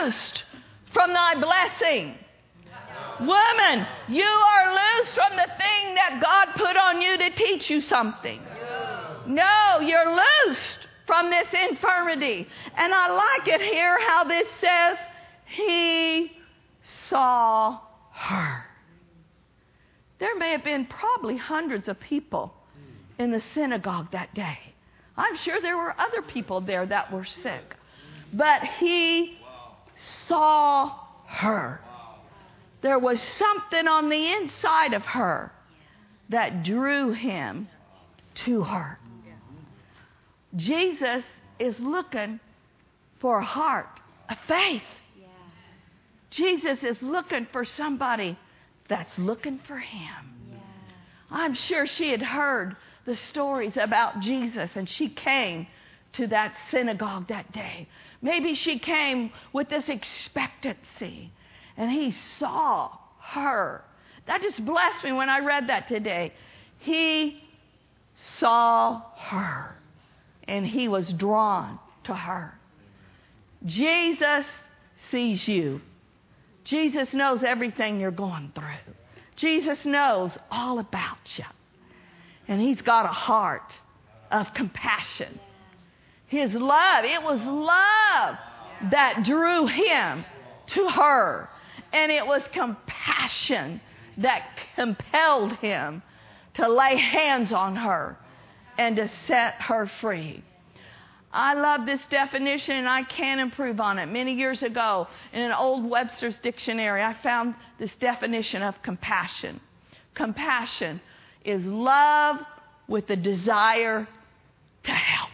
loosed 0.03 0.44
from 0.92 1.12
thy 1.12 1.35
blessing. 1.35 2.14
Woman, 3.18 3.87
you 4.09 4.25
are 4.25 4.75
loosed 4.75 5.14
from 5.14 5.37
the 5.37 5.51
thing 5.57 5.94
that 5.94 6.20
God 6.22 6.55
put 6.55 6.77
on 6.77 7.01
you 7.01 7.16
to 7.16 7.31
teach 7.31 7.70
you 7.70 7.81
something. 7.81 8.40
No, 9.27 9.81
you're 9.81 10.14
loosed 10.46 10.87
from 11.07 11.31
this 11.31 11.49
infirmity. 11.70 12.46
And 12.77 12.92
I 12.92 13.09
like 13.09 13.49
it 13.49 13.62
here 13.62 13.99
how 14.07 14.25
this 14.25 14.46
says, 14.61 14.99
He 15.46 16.33
saw 17.09 17.81
her. 18.12 18.64
There 20.18 20.37
may 20.37 20.51
have 20.51 20.64
been 20.64 20.87
probably 20.87 21.37
hundreds 21.37 21.88
of 21.88 21.99
people 21.99 22.53
in 23.18 23.31
the 23.31 23.42
synagogue 23.55 24.11
that 24.12 24.35
day. 24.35 24.59
I'm 25.16 25.37
sure 25.38 25.61
there 25.61 25.76
were 25.76 25.94
other 25.98 26.22
people 26.22 26.61
there 26.61 26.85
that 26.87 27.12
were 27.12 27.24
sick. 27.24 27.74
But 28.33 28.62
he 28.79 29.38
saw 29.96 30.98
her. 31.26 31.81
There 32.83 32.98
was 32.98 33.20
something 33.20 33.88
on 33.88 34.11
the 34.11 34.33
inside 34.33 34.92
of 34.92 35.02
her 35.02 35.52
that 36.29 36.62
drew 36.62 37.12
him 37.12 37.68
to 38.44 38.62
her. 38.62 38.98
Jesus 40.55 41.24
is 41.59 41.79
looking 41.81 42.40
for 43.18 43.38
a 43.38 43.44
heart 43.44 44.00
of 44.29 44.37
faith. 44.46 44.83
Jesus 46.31 46.79
is 46.83 47.00
looking 47.00 47.46
for 47.52 47.64
somebody 47.64 48.38
that's 48.88 49.18
looking 49.18 49.59
for 49.66 49.79
him. 49.79 50.37
I'm 51.31 51.55
sure 51.55 51.87
she 51.87 52.11
had 52.11 52.22
heard 52.22 52.76
the 53.07 53.16
stories 53.16 53.77
about 53.77 54.21
Jesus 54.21 54.71
and 54.75 54.88
she 54.88 55.09
came 55.09 55.66
to 56.14 56.27
that 56.27 56.55
synagogue 56.71 57.29
that 57.29 57.51
day. 57.53 57.88
Maybe 58.21 58.55
she 58.55 58.79
came 58.79 59.31
with 59.53 59.69
this 59.69 59.88
expectancy 59.88 61.31
and 61.77 61.90
he 61.90 62.11
saw 62.38 62.90
her. 63.21 63.83
That 64.27 64.42
just 64.42 64.62
blessed 64.64 65.05
me 65.05 65.12
when 65.12 65.29
I 65.29 65.38
read 65.40 65.69
that 65.69 65.88
today. 65.88 66.33
He 66.79 67.42
saw 68.38 69.03
her 69.16 69.77
and 70.49 70.66
he 70.66 70.88
was 70.88 71.12
drawn 71.12 71.79
to 72.05 72.14
her. 72.14 72.59
Jesus 73.64 74.47
sees 75.11 75.47
you. 75.47 75.81
Jesus 76.64 77.12
knows 77.12 77.45
everything 77.45 78.01
you're 78.01 78.11
going 78.11 78.53
through. 78.55 78.95
Jesus 79.37 79.85
knows 79.85 80.37
all 80.51 80.79
about 80.79 81.19
you. 81.37 81.45
And 82.48 82.61
he's 82.61 82.80
got 82.82 83.04
a 83.04 83.12
heart 83.12 83.72
of 84.30 84.52
compassion. 84.54 85.38
His 86.26 86.52
love, 86.54 87.04
it 87.04 87.22
was 87.22 87.40
love 87.42 88.37
that 88.90 89.22
drew 89.24 89.66
him 89.66 90.24
to 90.68 90.88
her. 90.88 91.48
And 91.92 92.11
it 92.11 92.26
was 92.26 92.42
compassion 92.52 93.80
that 94.18 94.48
compelled 94.74 95.52
him 95.56 96.02
to 96.54 96.68
lay 96.68 96.96
hands 96.96 97.52
on 97.52 97.76
her 97.76 98.18
and 98.78 98.96
to 98.96 99.09
set 99.26 99.54
her 99.54 99.90
free. 100.00 100.42
I 101.32 101.54
love 101.54 101.85
this 101.85 102.00
definition 102.09 102.76
and 102.76 102.88
I 102.88 103.02
can 103.02 103.38
improve 103.38 103.78
on 103.78 103.98
it. 103.98 104.06
Many 104.06 104.35
years 104.35 104.62
ago, 104.62 105.06
in 105.32 105.42
an 105.42 105.52
old 105.52 105.88
Webster's 105.88 106.37
dictionary, 106.40 107.02
I 107.02 107.14
found 107.14 107.54
this 107.78 107.90
definition 108.00 108.62
of 108.62 108.80
compassion. 108.82 109.61
Compassion 110.14 111.00
is 111.46 111.64
love 111.64 112.40
with 112.88 113.06
the 113.06 113.16
desire 113.16 114.06
to 114.85 114.90
help. 114.90 115.30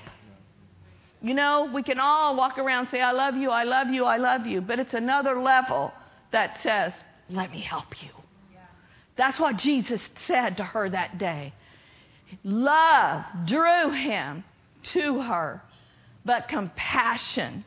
You 1.22 1.35
know, 1.35 1.70
we 1.72 1.83
can 1.83 2.01
all 2.01 2.37
walk 2.37 2.59
around 2.59 2.81
and 2.81 2.90
say, 2.90 3.01
I 3.01 3.12
love 3.12 3.37
you, 3.37 3.51
I 3.51 3.64
love 3.64 3.88
you, 3.88 4.05
I 4.05 4.16
love 4.16 4.46
you, 4.46 4.61
but 4.61 4.79
it's 4.79 4.94
another 4.94 5.40
level 5.40 5.92
that 6.33 6.59
says, 6.62 6.92
let 7.31 7.51
me 7.51 7.61
help 7.61 8.03
you. 8.03 8.11
That's 9.16 9.38
what 9.38 9.57
Jesus 9.57 10.01
said 10.27 10.57
to 10.57 10.64
her 10.64 10.88
that 10.88 11.18
day. 11.18 11.53
Love 12.44 13.25
drew 13.46 13.90
him 13.90 14.42
to 14.94 15.20
her, 15.20 15.62
but 16.25 16.48
compassion 16.48 17.64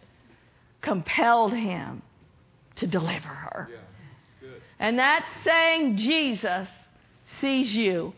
compelled 0.82 1.54
him 1.54 2.02
to 2.78 2.88
deliver 2.88 3.28
her. 3.28 3.70
And 4.80 5.00
that 5.00 5.26
saying 5.46 5.98
Jesus 5.98 6.68
sees 7.40 7.74
you 7.74 8.14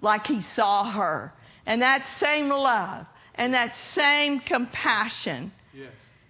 like 0.00 0.26
he 0.26 0.42
saw 0.54 0.90
her. 0.90 1.32
And 1.66 1.82
that 1.82 2.06
same 2.18 2.48
love 2.48 3.06
and 3.34 3.54
that 3.54 3.74
same 3.94 4.40
compassion 4.40 5.52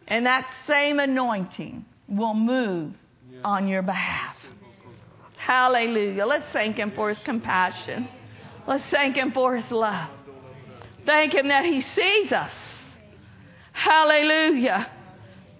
and 0.08 0.26
that 0.26 0.48
same 0.66 0.98
anointing 0.98 1.84
will 2.08 2.34
move 2.34 2.94
on 3.44 3.68
your 3.68 3.82
behalf. 3.82 4.36
Hallelujah. 5.36 6.24
Let's 6.24 6.46
thank 6.52 6.76
him 6.76 6.92
for 6.94 7.08
his 7.10 7.18
compassion. 7.24 8.08
Let's 8.66 8.84
thank 8.90 9.16
him 9.16 9.32
for 9.32 9.56
his 9.56 9.70
love. 9.70 10.10
Thank 11.06 11.34
him 11.34 11.48
that 11.48 11.64
he 11.64 11.80
sees 11.80 12.32
us. 12.32 12.52
Hallelujah. 13.72 14.90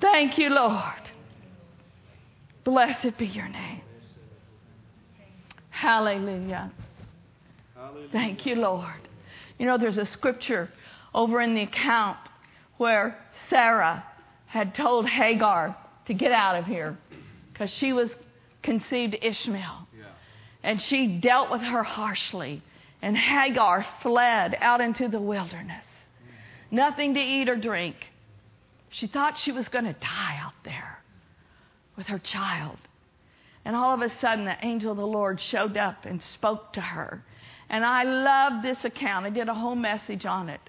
Thank 0.00 0.38
you, 0.38 0.50
Lord. 0.50 1.10
Blessed 2.64 3.16
be 3.16 3.26
your 3.26 3.48
name. 3.48 3.80
Hallelujah. 5.70 6.70
Thank 8.12 8.46
you, 8.46 8.56
Lord. 8.56 9.08
You 9.58 9.66
know, 9.66 9.78
there's 9.78 9.96
a 9.96 10.06
scripture 10.06 10.70
over 11.14 11.40
in 11.40 11.54
the 11.54 11.62
account 11.62 12.18
where 12.76 13.18
Sarah 13.50 14.04
had 14.46 14.74
told 14.74 15.08
Hagar 15.08 15.76
to 16.06 16.14
get 16.14 16.32
out 16.32 16.56
of 16.56 16.64
here 16.64 16.96
because 17.52 17.70
she 17.70 17.92
was 17.92 18.10
conceived 18.62 19.16
Ishmael. 19.20 19.86
And 20.62 20.80
she 20.80 21.18
dealt 21.18 21.50
with 21.50 21.60
her 21.60 21.82
harshly. 21.82 22.62
And 23.00 23.16
Hagar 23.16 23.86
fled 24.02 24.56
out 24.60 24.80
into 24.80 25.08
the 25.08 25.20
wilderness. 25.20 25.84
Nothing 26.70 27.14
to 27.14 27.20
eat 27.20 27.48
or 27.48 27.56
drink. 27.56 27.96
She 28.90 29.06
thought 29.06 29.38
she 29.38 29.52
was 29.52 29.68
going 29.68 29.84
to 29.84 29.92
die 29.92 30.38
out 30.42 30.54
there 30.64 30.98
with 31.96 32.06
her 32.06 32.18
child. 32.18 32.78
And 33.64 33.76
all 33.76 33.94
of 33.94 34.02
a 34.02 34.10
sudden, 34.20 34.44
the 34.44 34.56
angel 34.62 34.92
of 34.92 34.96
the 34.96 35.06
Lord 35.06 35.40
showed 35.40 35.76
up 35.76 36.04
and 36.06 36.22
spoke 36.22 36.72
to 36.72 36.80
her. 36.80 37.22
And 37.70 37.85
I 37.85 38.02
love 38.04 38.62
this 38.62 38.78
account. 38.85 39.26
I 39.26 39.31
did 39.31 39.48
a 39.48 39.54
whole 39.54 39.74
message 39.74 40.24
on 40.24 40.48
it. 40.48 40.61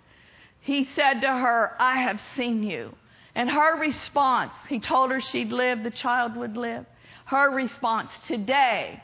He 0.61 0.87
said 0.95 1.21
to 1.21 1.27
her, 1.27 1.73
I 1.79 2.01
have 2.03 2.19
seen 2.35 2.63
you. 2.63 2.93
And 3.35 3.49
her 3.49 3.79
response, 3.79 4.51
he 4.67 4.79
told 4.79 5.11
her 5.11 5.21
she'd 5.21 5.51
live, 5.51 5.83
the 5.83 5.91
child 5.91 6.35
would 6.35 6.57
live. 6.57 6.85
Her 7.25 7.49
response, 7.51 8.09
today 8.27 9.01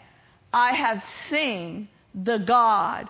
I 0.54 0.74
have 0.74 1.04
seen 1.30 1.88
the 2.14 2.38
God 2.40 3.10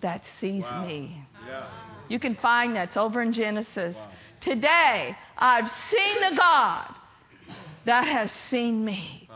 that 0.00 0.22
sees 0.40 0.62
Wow. 0.62 0.86
me. 0.86 1.22
Yeah. 1.46 1.64
You 2.08 2.18
can 2.18 2.34
find 2.36 2.76
that's 2.76 2.96
over 2.96 3.22
in 3.22 3.32
Genesis. 3.32 3.96
Today, 4.40 5.16
I've 5.36 5.70
seen 5.90 6.20
the 6.30 6.36
God 6.36 6.94
that 7.84 8.06
has 8.06 8.30
seen 8.50 8.84
me. 8.84 9.28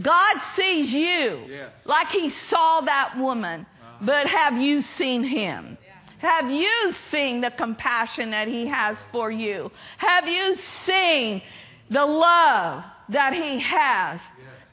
God 0.00 0.36
sees 0.56 0.92
you 0.92 1.44
Yes. 1.48 1.72
like 1.84 2.08
he 2.08 2.30
saw 2.30 2.80
that 2.82 3.16
woman, 3.18 3.66
but 4.02 4.26
have 4.26 4.56
you 4.58 4.82
seen 4.96 5.22
him? 5.22 5.76
Have 6.18 6.50
you 6.50 6.94
seen 7.10 7.40
the 7.40 7.50
compassion 7.50 8.30
that 8.32 8.46
he 8.46 8.66
has 8.66 8.96
for 9.10 9.30
you? 9.30 9.70
Have 9.96 10.28
you 10.28 10.54
seen 10.84 11.42
the 11.90 12.04
love 12.04 12.84
that 13.08 13.32
he 13.32 13.58
has 13.60 14.20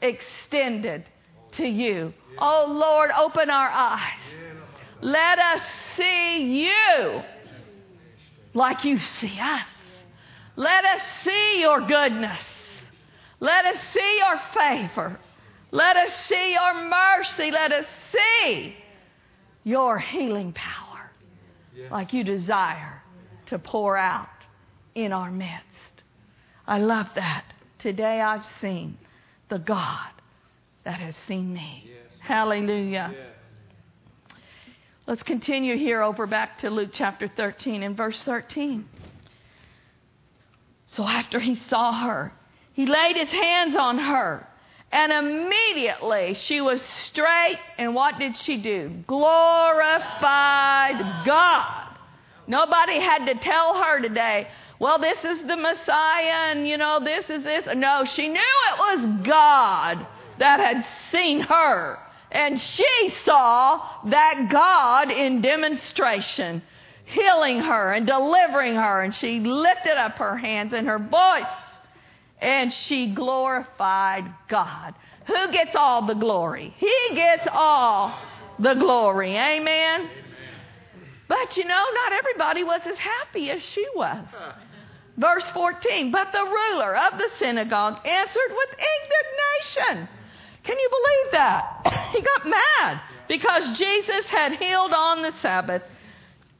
extended 0.02 1.04
to 1.52 1.66
you? 1.66 2.12
Oh 2.38 2.66
Lord, 2.68 3.10
open 3.16 3.48
our 3.48 3.70
eyes. 3.70 4.20
Let 5.00 5.38
us 5.38 5.62
see 5.96 6.66
you 6.66 7.22
like 8.52 8.84
you 8.84 8.98
see 9.20 9.38
us. 9.40 9.66
Let 10.56 10.84
us 10.84 11.00
see 11.22 11.60
your 11.60 11.80
goodness. 11.80 12.42
Let 13.40 13.64
us 13.64 13.78
see 13.92 14.18
your 14.18 14.40
favor. 14.52 15.18
Let 15.70 15.96
us 15.96 16.12
see 16.26 16.52
your 16.52 16.74
mercy. 16.88 17.50
Let 17.50 17.72
us 17.72 17.86
see 18.12 18.74
your 19.64 19.98
healing 19.98 20.52
power 20.52 21.10
like 21.90 22.12
you 22.12 22.24
desire 22.24 23.02
to 23.46 23.58
pour 23.58 23.96
out 23.96 24.28
in 24.94 25.12
our 25.12 25.30
midst. 25.30 25.64
I 26.66 26.78
love 26.78 27.06
that. 27.14 27.44
Today 27.78 28.20
I've 28.20 28.46
seen 28.60 28.98
the 29.48 29.58
God 29.58 30.10
that 30.84 31.00
has 31.00 31.14
seen 31.26 31.52
me. 31.52 31.90
Hallelujah. 32.18 33.14
Yes. 33.14 34.38
Let's 35.06 35.22
continue 35.22 35.76
here 35.76 36.02
over 36.02 36.26
back 36.26 36.58
to 36.60 36.70
Luke 36.70 36.90
chapter 36.92 37.28
13 37.28 37.82
and 37.82 37.96
verse 37.96 38.22
13. 38.24 38.86
So 40.86 41.04
after 41.04 41.38
he 41.38 41.54
saw 41.70 41.92
her, 41.92 42.32
he 42.72 42.86
laid 42.86 43.16
his 43.16 43.30
hands 43.30 43.76
on 43.76 43.98
her, 43.98 44.47
and 44.90 45.12
immediately 45.12 46.34
she 46.34 46.60
was 46.60 46.80
straight. 46.82 47.58
And 47.76 47.94
what 47.94 48.18
did 48.18 48.36
she 48.36 48.56
do? 48.58 48.90
Glorified 49.06 49.76
God. 51.26 51.84
Nobody 52.46 52.98
had 52.98 53.26
to 53.26 53.34
tell 53.34 53.82
her 53.82 54.00
today, 54.00 54.48
well, 54.78 54.98
this 54.98 55.22
is 55.24 55.42
the 55.42 55.56
Messiah, 55.56 56.52
and 56.52 56.66
you 56.66 56.78
know, 56.78 57.00
this 57.02 57.28
is 57.28 57.42
this. 57.44 57.66
No, 57.76 58.04
she 58.04 58.28
knew 58.28 58.38
it 58.38 58.78
was 58.78 59.26
God 59.26 60.06
that 60.38 60.60
had 60.60 60.86
seen 61.10 61.40
her. 61.40 61.98
And 62.30 62.60
she 62.60 63.14
saw 63.24 63.80
that 64.06 64.48
God 64.50 65.10
in 65.10 65.40
demonstration, 65.40 66.62
healing 67.04 67.60
her 67.60 67.92
and 67.92 68.06
delivering 68.06 68.76
her. 68.76 69.02
And 69.02 69.14
she 69.14 69.40
lifted 69.40 69.98
up 69.98 70.12
her 70.18 70.36
hands 70.36 70.72
and 70.72 70.86
her 70.86 70.98
voice 70.98 71.44
and 72.40 72.72
she 72.72 73.14
glorified 73.14 74.24
God. 74.48 74.94
Who 75.26 75.52
gets 75.52 75.74
all 75.74 76.06
the 76.06 76.14
glory? 76.14 76.74
He 76.78 77.14
gets 77.14 77.46
all 77.50 78.18
the 78.58 78.74
glory. 78.74 79.36
Amen. 79.36 80.08
But 81.28 81.56
you 81.56 81.64
know, 81.64 81.84
not 81.94 82.12
everybody 82.12 82.64
was 82.64 82.80
as 82.86 82.96
happy 82.96 83.50
as 83.50 83.62
she 83.62 83.86
was. 83.94 84.24
Verse 85.18 85.44
14, 85.52 86.10
but 86.12 86.32
the 86.32 86.44
ruler 86.44 86.96
of 86.96 87.18
the 87.18 87.28
synagogue 87.38 88.06
answered 88.06 88.50
with 88.50 88.78
indignation. 88.78 90.08
Can 90.62 90.78
you 90.78 90.88
believe 90.90 91.32
that? 91.32 92.10
he 92.12 92.22
got 92.22 92.46
mad 92.46 93.00
because 93.26 93.76
Jesus 93.76 94.26
had 94.26 94.52
healed 94.52 94.92
on 94.92 95.22
the 95.22 95.32
Sabbath. 95.42 95.82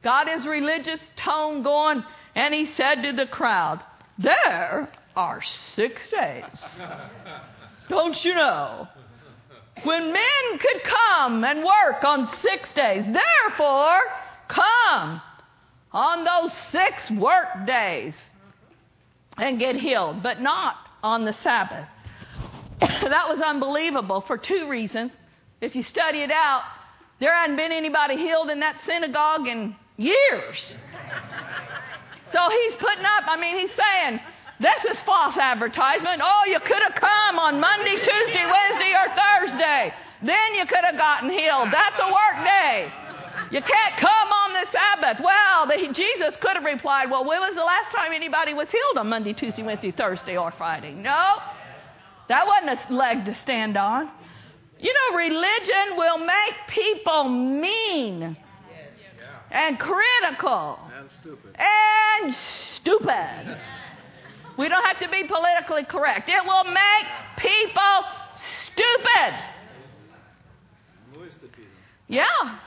got 0.03 0.29
his 0.29 0.45
religious 0.45 0.99
tone 1.15 1.63
going, 1.63 2.03
and 2.35 2.53
he 2.53 2.65
said 2.65 3.01
to 3.03 3.13
the 3.13 3.27
crowd, 3.27 3.81
There 4.17 4.89
are 5.19 5.41
six 5.41 6.09
days. 6.09 6.45
Don't 7.89 8.23
you 8.23 8.33
know? 8.33 8.87
When 9.83 10.13
men 10.13 10.59
could 10.59 10.81
come 10.83 11.43
and 11.43 11.59
work 11.59 12.05
on 12.05 12.29
six 12.41 12.71
days. 12.73 13.03
Therefore, 13.05 13.99
come 14.47 15.21
on 15.91 16.23
those 16.23 16.53
six 16.71 17.11
work 17.11 17.65
days 17.67 18.13
and 19.37 19.59
get 19.59 19.75
healed, 19.75 20.23
but 20.23 20.39
not 20.41 20.75
on 21.03 21.25
the 21.25 21.33
Sabbath. 21.43 21.87
that 22.79 23.27
was 23.27 23.41
unbelievable 23.45 24.21
for 24.21 24.37
two 24.37 24.69
reasons. 24.69 25.11
If 25.59 25.75
you 25.75 25.83
study 25.83 26.19
it 26.19 26.31
out, 26.31 26.63
there 27.19 27.35
hadn't 27.35 27.57
been 27.57 27.73
anybody 27.73 28.15
healed 28.15 28.49
in 28.49 28.61
that 28.61 28.77
synagogue 28.85 29.47
in 29.47 29.75
years. 29.97 30.75
So 32.31 32.39
he's 32.49 32.75
putting 32.75 33.03
up, 33.03 33.23
I 33.27 33.37
mean, 33.37 33.59
he's 33.59 33.75
saying, 33.75 34.19
this 34.59 34.83
is 34.91 34.99
false 35.05 35.37
advertisement. 35.37 36.21
Oh, 36.23 36.43
you 36.47 36.59
could 36.59 36.81
have 36.83 36.95
come 36.95 37.39
on 37.39 37.59
Monday, 37.59 37.95
Tuesday, 37.95 38.45
Wednesday, 38.45 38.93
or 38.93 39.07
Thursday. 39.15 39.93
Then 40.21 40.53
you 40.55 40.65
could 40.65 40.83
have 40.83 40.97
gotten 40.97 41.29
healed. 41.29 41.69
That's 41.71 41.97
a 41.99 42.07
work 42.07 42.43
day. 42.43 42.91
You 43.51 43.61
can't 43.61 43.95
come 43.97 44.29
on 44.29 44.53
the 44.53 44.65
Sabbath. 44.71 45.23
Well, 45.23 45.65
the, 45.67 45.93
Jesus 45.93 46.35
could 46.41 46.55
have 46.55 46.65
replied, 46.65 47.09
Well, 47.09 47.23
when 47.25 47.39
was 47.39 47.55
the 47.55 47.63
last 47.63 47.91
time 47.95 48.11
anybody 48.13 48.53
was 48.53 48.67
healed 48.69 48.97
on 48.97 49.07
Monday, 49.07 49.33
Tuesday, 49.33 49.63
Wednesday, 49.63 49.91
Thursday, 49.91 50.37
or 50.37 50.51
Friday? 50.51 50.93
No, 50.93 51.37
that 52.27 52.45
wasn't 52.45 52.79
a 52.89 52.93
leg 52.93 53.25
to 53.25 53.33
stand 53.41 53.77
on. 53.77 54.09
You 54.77 54.93
know, 54.93 55.17
religion 55.17 55.97
will 55.97 56.19
make 56.19 56.53
people 56.67 57.23
mean 57.29 58.37
and 59.51 59.79
critical 59.79 60.79
And 60.95 61.09
stupid. 61.21 61.55
and 61.57 62.35
stupid. 62.75 63.57
We 64.59 64.67
don't 64.67 64.83
have 64.83 64.99
to 64.99 65.07
be 65.07 65.23
politically 65.23 65.85
correct. 65.85 66.27
It 66.27 66.45
will 66.45 66.65
make 66.65 67.07
people 67.37 68.03
stupid. 68.65 69.39
Yeah. 72.09 72.59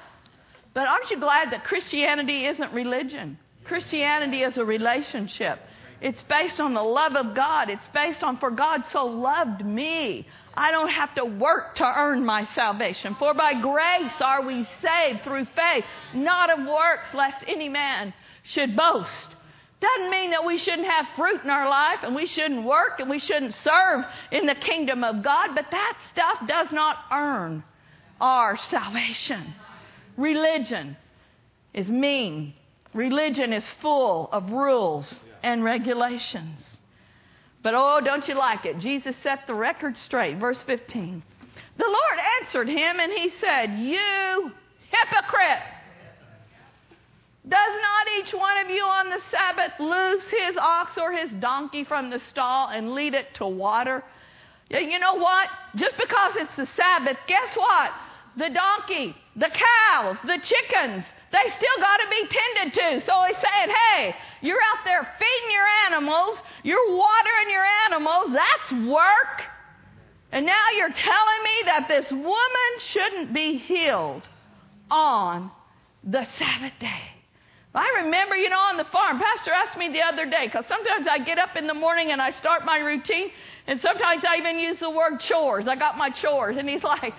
But 0.72 0.87
aren't 0.87 1.11
you 1.11 1.20
glad 1.20 1.52
that 1.52 1.64
Christianity 1.64 2.46
isn't 2.46 2.72
religion? 2.72 3.38
Christianity 3.64 4.42
is 4.42 4.57
a 4.57 4.64
relationship. 4.64 5.59
It's 6.00 6.22
based 6.22 6.61
on 6.61 6.72
the 6.72 6.83
love 6.83 7.12
of 7.12 7.37
God. 7.37 7.68
It's 7.68 7.87
based 7.92 8.22
on, 8.22 8.38
for 8.38 8.50
God 8.50 8.85
so 8.90 9.05
loved 9.05 9.62
me. 9.62 10.26
I 10.55 10.70
don't 10.70 10.88
have 10.88 11.14
to 11.16 11.26
work 11.26 11.74
to 11.74 11.85
earn 11.85 12.24
my 12.24 12.48
salvation. 12.55 13.16
For 13.18 13.35
by 13.35 13.61
grace 13.61 14.18
are 14.18 14.46
we 14.46 14.66
saved 14.81 15.24
through 15.24 15.44
faith, 15.55 15.85
not 16.14 16.59
of 16.59 16.66
works, 16.66 17.12
lest 17.12 17.44
any 17.46 17.68
man 17.68 18.14
should 18.44 18.74
boast. 18.74 19.37
Doesn't 19.83 20.11
mean 20.11 20.31
that 20.31 20.47
we 20.47 20.59
shouldn't 20.59 20.87
have 20.87 21.07
fruit 21.16 21.42
in 21.42 21.51
our 21.51 21.68
life 21.68 22.05
and 22.05 22.14
we 22.14 22.27
shouldn't 22.27 22.64
work 22.64 23.01
and 23.01 23.11
we 23.11 23.18
shouldn't 23.18 23.53
serve 23.53 24.05
in 24.31 24.47
the 24.47 24.55
kingdom 24.55 25.03
of 25.03 25.25
God, 25.25 25.57
but 25.57 25.66
that 25.73 25.99
stuff 26.12 26.47
does 26.47 26.68
not 26.71 26.99
earn 27.11 27.64
our 28.21 28.57
salvation. 28.57 29.53
Religion 30.16 30.97
is 31.75 31.88
mean. 31.88 32.55
Religion 32.95 33.53
is 33.53 33.64
full 33.81 34.29
of 34.31 34.53
rules 34.53 35.12
and 35.42 35.64
regulations. 35.64 36.61
But 37.64 37.75
oh, 37.75 38.01
don't 38.05 38.29
you 38.29 38.35
like 38.35 38.64
it? 38.64 38.79
Jesus 38.79 39.16
set 39.25 39.49
the 39.49 39.55
record 39.55 39.97
straight. 39.97 40.38
Verse 40.38 40.62
15. 40.62 41.25
The 41.77 41.85
Lord 41.85 42.21
answered 42.40 42.68
him 42.68 43.01
and 43.01 43.12
he 43.12 43.33
said, 43.40 43.79
You 43.81 44.53
hypocrite! 44.90 45.82
Does 47.48 47.74
not 47.83 48.07
each 48.18 48.33
one 48.33 48.59
of 48.64 48.70
you 48.70 48.85
on 48.85 49.11
the 49.11 49.20
Sabbath 49.31 49.72
loose 49.81 50.22
his 50.24 50.57
ox 50.57 50.96
or 50.96 51.12
his 51.12 51.31
donkey 51.40 51.83
from 51.83 52.09
the 52.09 52.20
stall 52.28 52.68
and 52.68 52.92
lead 52.92 53.14
it 53.14 53.35
to 53.35 53.46
water? 53.46 54.05
You 54.70 54.98
know 55.00 55.14
what? 55.14 55.48
Just 55.74 55.96
because 55.96 56.37
it's 56.37 56.55
the 56.57 56.66
Sabbath, 56.76 57.16
guess 57.26 57.57
what? 57.57 57.90
The 58.37 58.48
donkey, 58.48 59.16
the 59.37 59.50
cows, 59.50 60.16
the 60.22 60.38
chickens, 60.38 61.05
they 61.33 61.50
still 61.57 61.78
got 61.81 61.96
to 61.96 62.07
be 62.11 62.28
tended 62.28 62.74
to. 62.74 63.07
So 63.07 63.24
he's 63.26 63.37
saying, 63.37 63.74
hey, 63.88 64.14
you're 64.40 64.61
out 64.61 64.85
there 64.85 65.07
feeding 65.18 65.52
your 65.52 65.66
animals, 65.88 66.38
you're 66.62 66.96
watering 66.96 67.50
your 67.50 67.64
animals, 67.87 68.33
that's 68.33 68.87
work. 68.88 69.42
And 70.31 70.46
now 70.46 70.70
you're 70.76 70.92
telling 70.92 71.42
me 71.44 71.62
that 71.66 71.87
this 71.88 72.11
woman 72.11 72.70
shouldn't 72.78 73.35
be 73.35 73.59
healed 73.59 74.22
on 74.90 75.50
the 76.05 76.24
Sabbath 76.38 76.72
day. 76.81 77.12
I 77.74 78.02
remember, 78.04 78.37
you 78.37 78.50
know, 78.50 78.58
on 78.58 78.76
the 78.76 78.85
farm, 78.85 79.18
Pastor 79.18 79.50
asked 79.50 79.78
me 79.78 79.88
the 79.88 80.02
other 80.02 80.26
day, 80.26 80.46
because 80.46 80.64
sometimes 80.68 81.06
I 81.11 81.18
get 81.18 81.38
up 81.38 81.56
in 81.56 81.66
the 81.66 81.74
morning 81.74 82.12
and 82.12 82.20
I 82.20 82.32
start 82.32 82.64
my 82.64 82.78
routine, 82.78 83.30
and 83.66 83.80
sometimes 83.80 84.24
I 84.28 84.37
even 84.37 84.58
use 84.58 84.78
the 84.78 84.90
word 84.90 85.20
chores. 85.20 85.66
I 85.66 85.76
got 85.76 85.96
my 85.96 86.11
chores. 86.11 86.56
And 86.58 86.68
he's 86.68 86.82
like, 86.82 87.14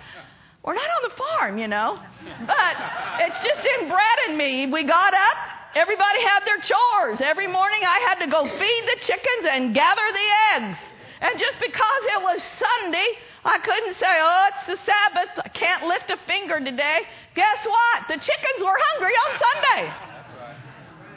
we're 0.62 0.74
not 0.74 0.84
on 0.84 1.10
the 1.10 1.16
farm, 1.16 1.58
you 1.58 1.66
know. 1.66 1.98
But 2.46 2.76
it's 3.20 3.40
just 3.42 3.66
in 3.66 4.36
me. 4.36 4.66
We 4.66 4.84
got 4.84 5.14
up, 5.14 5.36
everybody 5.74 6.20
had 6.22 6.40
their 6.44 6.58
chores. 6.58 7.18
Every 7.20 7.46
morning 7.46 7.80
I 7.82 7.98
had 8.08 8.24
to 8.24 8.30
go 8.30 8.44
feed 8.44 8.84
the 8.86 8.98
chickens 9.00 9.48
and 9.50 9.74
gather 9.74 10.02
the 10.12 10.28
eggs. 10.54 10.78
And 11.20 11.38
just 11.38 11.58
because 11.58 12.02
it 12.16 12.22
was 12.22 12.40
Sunday, 12.58 13.06
I 13.44 13.58
couldn't 13.58 13.94
say, 13.98 14.06
oh, 14.08 14.48
it's 14.50 14.66
the 14.66 14.84
Sabbath. 14.84 15.30
I 15.44 15.48
can't 15.48 15.84
lift 15.84 16.10
a 16.10 16.18
finger 16.26 16.60
today. 16.60 17.02
Guess 17.34 17.64
what? 17.64 18.08
The 18.08 18.14
chickens 18.14 18.60
were 18.60 18.76
hungry 18.92 19.12
on 19.12 19.40
Sunday. 19.40 20.13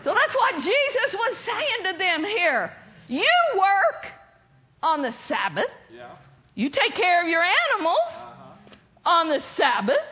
So 0.08 0.14
that's 0.14 0.34
what 0.36 0.56
Jesus 0.56 1.14
was 1.14 1.36
saying 1.46 1.92
to 1.92 1.98
them 1.98 2.24
here. 2.24 2.72
You 3.10 3.28
work 3.58 4.08
on 4.82 5.02
the 5.02 5.14
Sabbath. 5.28 5.66
Yeah. 5.94 6.12
You 6.56 6.70
take 6.70 6.94
care 6.96 7.22
of 7.22 7.28
your 7.28 7.44
animals 7.44 7.98
Uh-huh. 8.08 8.76
on 9.06 9.28
the 9.28 9.42
Sabbath. 9.58 10.06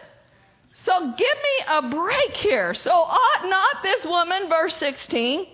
So 0.83 0.99
give 1.17 1.37
me 1.37 1.65
a 1.69 1.81
break 1.89 2.35
here. 2.35 2.73
So 2.73 2.91
ought 2.91 3.47
not 3.47 3.83
this 3.83 4.03
woman, 4.03 4.49
verse 4.49 4.75
16, 4.75 5.47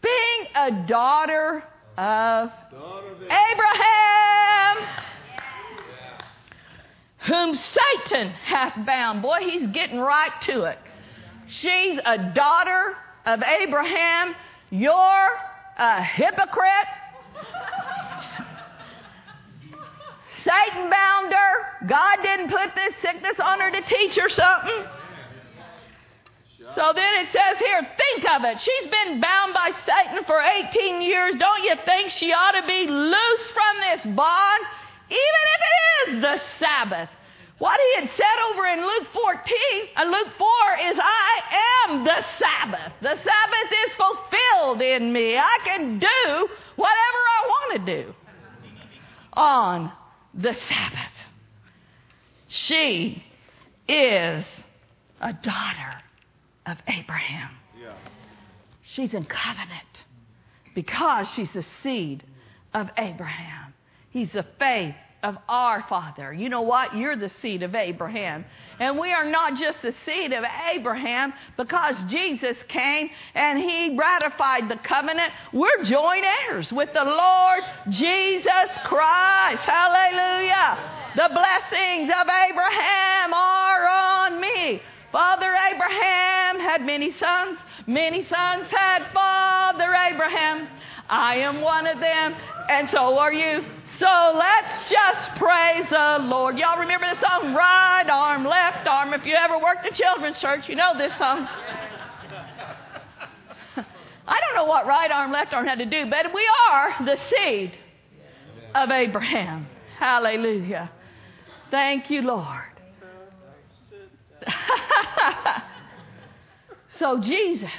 being 0.00 0.46
a 0.54 0.70
daughter 0.86 1.62
of 1.98 2.50
Daughter 2.70 3.08
of 3.10 3.22
Abraham, 3.24 4.88
whom 7.26 7.54
Satan 7.56 8.30
hath 8.30 8.86
bound. 8.86 9.20
Boy, 9.20 9.40
he's 9.40 9.66
getting 9.66 10.00
right 10.00 10.32
to 10.46 10.62
it. 10.62 10.78
She's 11.46 12.00
a 12.06 12.16
daughter 12.32 12.96
of 13.26 13.42
Abraham. 13.42 14.34
You're 14.70 15.30
a 15.78 16.02
hypocrite. 16.02 16.88
Satan 20.44 20.90
bound 20.90 21.32
her. 21.32 21.86
God 21.86 22.16
didn't 22.22 22.50
put 22.50 22.74
this 22.74 22.94
sickness 23.00 23.38
on 23.38 23.60
her 23.60 23.70
to 23.70 23.82
teach 23.82 24.16
her 24.16 24.28
something. 24.28 24.84
So 26.74 26.92
then 26.94 27.24
it 27.24 27.32
says 27.32 27.58
here, 27.58 27.80
think 27.96 28.30
of 28.30 28.44
it. 28.44 28.58
She's 28.60 28.88
been 28.88 29.20
bound 29.20 29.52
by 29.52 29.72
Satan 29.84 30.24
for 30.24 30.40
18 30.40 31.02
years. 31.02 31.34
Don't 31.38 31.62
you 31.64 31.74
think 31.84 32.10
she 32.10 32.32
ought 32.32 32.52
to 32.52 32.66
be 32.66 32.86
loose 32.86 33.50
from 33.50 33.80
this 33.80 34.16
bond? 34.16 34.64
Even 35.10 35.42
if 35.54 35.60
it 35.60 36.14
is 36.16 36.22
the 36.22 36.40
Sabbath. 36.58 37.10
What 37.62 37.78
he 37.78 38.00
had 38.00 38.10
said 38.16 38.38
over 38.50 38.66
in 38.66 38.80
Luke 38.80 39.06
14, 39.12 39.38
uh, 39.96 40.02
Luke 40.06 40.32
4 40.36 40.48
is, 40.90 40.98
I 41.00 41.86
am 41.86 42.02
the 42.02 42.24
Sabbath. 42.36 42.92
The 43.00 43.14
Sabbath 43.14 43.72
is 43.86 43.94
fulfilled 43.94 44.82
in 44.82 45.12
me. 45.12 45.38
I 45.38 45.58
can 45.64 46.00
do 46.00 46.48
whatever 46.74 46.90
I 46.90 47.46
want 47.46 47.86
to 47.86 48.02
do 48.02 48.14
on 49.34 49.92
the 50.34 50.54
Sabbath. 50.54 51.14
She 52.48 53.22
is 53.86 54.44
a 55.20 55.32
daughter 55.32 56.02
of 56.66 56.78
Abraham. 56.88 57.50
Yeah. 57.80 57.94
She's 58.82 59.14
in 59.14 59.24
covenant 59.24 60.02
because 60.74 61.28
she's 61.36 61.52
the 61.54 61.64
seed 61.84 62.24
of 62.74 62.90
Abraham. 62.98 63.72
He's 64.10 64.32
the 64.32 64.46
faith 64.58 64.96
of 65.22 65.36
our 65.48 65.84
father. 65.88 66.32
You 66.32 66.48
know 66.48 66.62
what? 66.62 66.96
You're 66.96 67.16
the 67.16 67.30
seed 67.40 67.62
of 67.62 67.74
Abraham. 67.74 68.44
And 68.80 68.98
we 68.98 69.12
are 69.12 69.24
not 69.24 69.56
just 69.56 69.80
the 69.82 69.94
seed 70.04 70.32
of 70.32 70.44
Abraham 70.74 71.32
because 71.56 71.94
Jesus 72.08 72.56
came 72.68 73.10
and 73.34 73.58
he 73.58 73.96
ratified 73.96 74.68
the 74.68 74.76
covenant. 74.76 75.32
We're 75.52 75.84
joint 75.84 76.24
heirs 76.48 76.72
with 76.72 76.88
the 76.92 77.04
Lord 77.04 77.62
Jesus 77.90 78.70
Christ. 78.84 79.62
Hallelujah. 79.62 81.12
The 81.14 81.28
blessings 81.32 82.10
of 82.10 82.26
Abraham 82.26 83.34
are 83.34 83.88
on 83.88 84.40
me. 84.40 84.82
Father 85.12 85.54
Abraham 85.70 86.58
had 86.58 86.80
many 86.82 87.12
sons. 87.18 87.58
Many 87.86 88.26
sons 88.26 88.70
had 88.70 89.12
Father 89.12 89.94
Abraham. 89.94 90.68
I 91.08 91.36
am 91.36 91.60
one 91.60 91.86
of 91.86 92.00
them, 92.00 92.34
and 92.70 92.88
so 92.90 93.18
are 93.18 93.32
you. 93.32 93.62
So 93.98 94.32
let's 94.34 94.88
just 94.88 95.36
praise 95.36 95.84
the 95.90 96.18
Lord. 96.22 96.56
Y'all 96.56 96.80
remember 96.80 97.06
the 97.14 97.20
song, 97.20 97.54
Right 97.54 98.08
Arm, 98.10 98.46
Left 98.46 98.88
Arm? 98.88 99.12
If 99.12 99.26
you 99.26 99.34
ever 99.34 99.58
worked 99.58 99.84
at 99.84 99.92
children's 99.92 100.38
church, 100.38 100.68
you 100.68 100.76
know 100.76 100.96
this 100.96 101.12
song. 101.18 101.46
I 104.26 104.40
don't 104.40 104.54
know 104.54 104.64
what 104.64 104.86
right 104.86 105.10
arm, 105.10 105.32
left 105.32 105.52
arm 105.52 105.66
had 105.66 105.78
to 105.78 105.86
do, 105.86 106.08
but 106.08 106.32
we 106.32 106.48
are 106.70 106.94
the 107.04 107.18
seed 107.28 107.72
of 108.74 108.90
Abraham. 108.90 109.66
Hallelujah. 109.98 110.90
Thank 111.70 112.08
you, 112.08 112.22
Lord. 112.22 112.71
so 116.98 117.20
Jesus 117.20 117.70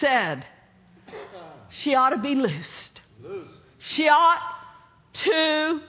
said 0.00 0.46
she 1.70 1.94
ought 1.94 2.10
to 2.10 2.18
be 2.18 2.34
loosed. 2.34 3.00
Loose. 3.22 3.48
She 3.78 4.08
ought 4.08 4.42
to 5.24 5.80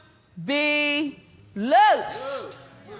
be 0.45 1.19
loosed. 1.55 2.57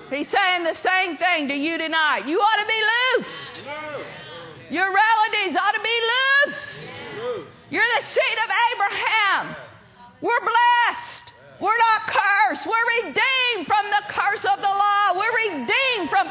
He's 0.09 0.29
saying 0.29 0.63
the 0.63 0.75
same 0.75 1.17
thing 1.17 1.47
to 1.49 1.55
you 1.55 1.77
tonight. 1.77 2.27
You 2.27 2.39
ought 2.39 2.61
to 2.61 2.67
be 2.67 2.81
loosed. 3.19 3.65
Loose. 3.65 4.07
Your 4.71 4.85
relatives 4.85 5.57
ought 5.59 5.73
to 5.73 5.81
be 5.81 5.99
loose. 6.11 6.89
Loose. 7.17 7.47
You're 7.69 7.83
the 7.99 8.05
seed 8.07 8.37
of 8.43 8.49
Abraham. 8.73 9.55
We're 10.21 10.39
blessed. 10.39 11.33
We're 11.59 11.77
not 11.77 12.01
cursed. 12.07 12.65
We're 12.65 12.87
redeemed 13.03 13.67
from 13.67 13.85
the 13.89 14.13
curse 14.13 14.45
of 14.45 14.61
the 14.61 14.69
law. 14.69 15.13
We're 15.15 15.35
redeemed 15.51 16.09
from 16.09 16.29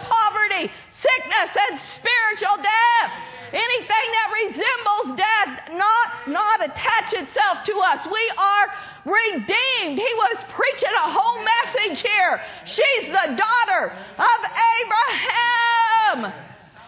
and 1.36 1.80
spiritual 1.96 2.56
death. 2.62 3.10
Anything 3.52 4.06
that 4.16 4.28
resembles 4.42 5.16
death 5.16 5.52
not, 5.76 6.28
not 6.28 6.64
attach 6.64 7.12
itself 7.12 7.58
to 7.66 7.74
us. 7.78 8.06
We 8.10 8.32
are 8.36 8.66
redeemed. 9.04 9.98
He 9.98 10.12
was 10.16 10.36
preaching 10.50 10.90
a 10.96 11.10
whole 11.12 11.44
message 11.44 12.02
here. 12.02 12.40
She's 12.64 13.06
the 13.06 13.36
daughter 13.36 13.92
of 14.18 14.38
Abraham. 14.82 16.32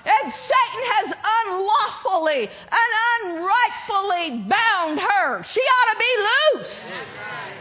And 0.04 0.32
Satan 0.32 0.82
has 0.96 1.12
unlawfully 1.46 2.48
and 2.48 2.90
unrightfully 3.36 4.48
bound 4.48 4.98
her. 4.98 5.44
She 5.44 5.60
ought 5.60 5.92
to 5.92 5.98
be 5.98 6.12
loose. 6.58 6.74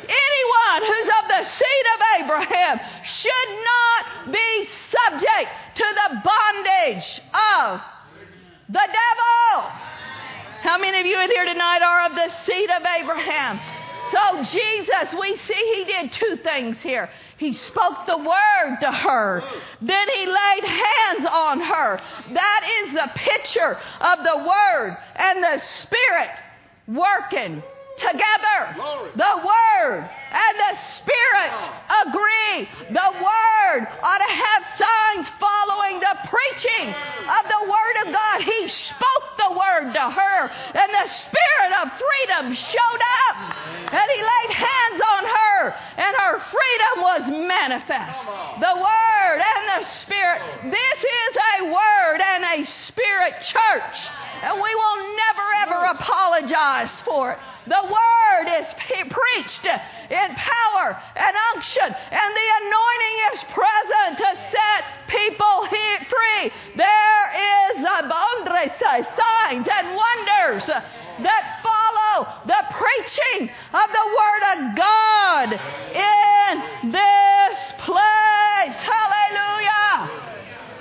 Anyone 0.08 0.82
who's 0.88 1.10
of 1.22 1.28
the 1.28 1.44
seed 1.50 1.86
of 1.96 2.24
Abraham 2.24 2.80
should 3.04 3.50
not 3.64 4.32
be 4.32 4.70
subject 4.92 5.50
to 5.76 5.84
the 5.84 6.22
bondage 6.24 7.22
of 7.34 7.82
the 8.70 8.88
devil. 8.88 9.70
How 10.62 10.78
many 10.78 11.00
of 11.00 11.06
you 11.06 11.20
in 11.22 11.30
here 11.30 11.46
tonight 11.46 11.82
are 11.82 12.10
of 12.10 12.16
the 12.16 12.30
seed 12.44 12.70
of 12.70 12.84
Abraham? 13.00 13.60
So, 14.12 14.44
Jesus, 14.44 15.14
we 15.20 15.36
see 15.38 15.74
he 15.76 15.84
did 15.84 16.12
two 16.12 16.38
things 16.38 16.78
here. 16.82 17.10
He 17.38 17.54
spoke 17.54 18.06
the 18.06 18.18
word 18.18 18.78
to 18.82 18.92
her, 18.92 19.44
then 19.82 20.08
he 20.10 20.26
laid 20.26 20.64
hands 20.64 21.28
on 21.30 21.60
her. 21.60 22.00
That 22.34 22.84
is 22.84 22.94
the 22.94 23.12
picture 23.16 23.78
of 24.00 24.20
the 24.24 24.38
word 24.38 24.98
and 25.16 25.44
the 25.44 25.62
spirit 25.80 26.32
working 26.88 27.62
together. 27.98 28.76
Glory. 28.76 29.12
The 29.16 29.36
word 29.42 30.10
and 30.32 30.54
the 30.58 30.74
spirit 30.98 31.52
agree. 32.06 32.70
The 32.94 33.10
word 33.18 33.82
ought 34.04 34.22
to 34.22 34.34
have 34.34 34.62
signs 34.78 35.28
following 35.40 36.00
the 36.00 36.16
preaching 36.30 36.94
of 36.94 37.44
the 37.50 37.62
word 37.66 37.96
of 38.06 38.14
God. 38.14 38.42
He 38.42 38.68
spoke 38.68 39.26
the 39.38 39.52
word 39.58 39.94
to 39.94 40.06
her, 40.10 40.38
and 40.78 40.90
the 40.94 41.08
spirit 41.10 41.72
of 41.82 41.86
freedom 41.98 42.54
showed 42.54 43.04
up. 43.30 43.36
And 43.88 44.08
he 44.12 44.22
laid 44.22 44.52
hands 44.54 45.02
on 45.02 45.24
her, 45.26 45.76
and 45.98 46.14
her 46.16 46.36
freedom 46.52 46.96
was 47.02 47.22
manifest. 47.48 48.20
The 48.60 48.76
word 48.78 49.40
and 49.42 49.64
the 49.82 49.90
spirit. 50.00 50.42
This 50.70 51.00
is 51.02 51.38
a 51.60 51.66
word 51.66 52.22
and 52.22 52.44
a 52.44 52.66
spirit 52.88 53.34
church. 53.42 53.98
And 54.44 54.62
we 54.62 54.76
will 54.76 55.16
never 55.16 55.48
ever 55.66 55.84
apologize 55.98 56.92
for 57.06 57.32
it. 57.32 57.40
The 57.68 57.84
word 57.84 58.48
is 58.60 58.68
preached 59.10 59.66
in 59.66 60.36
power 60.36 60.98
and 61.16 61.36
unction, 61.54 61.84
and 61.84 62.36
the 62.36 62.50
anointing 62.62 63.18
is 63.34 63.40
present 63.52 64.18
to 64.20 64.30
set 64.52 64.84
people 65.08 65.68
free. 65.68 66.52
There 66.76 67.26
is 67.36 67.78
abundance, 67.80 68.80
signs 68.80 69.68
and 69.72 69.96
wonders 69.96 70.66
that 70.66 71.60
follow 71.64 72.28
the 72.46 72.64
preaching 72.72 73.50
of 73.74 73.92
the 73.92 74.08
word 74.18 74.44
of 74.54 74.76
God 74.78 75.54
in 75.94 76.92
this 76.92 77.58
place. 77.80 78.76
Hallelujah. 78.76 79.17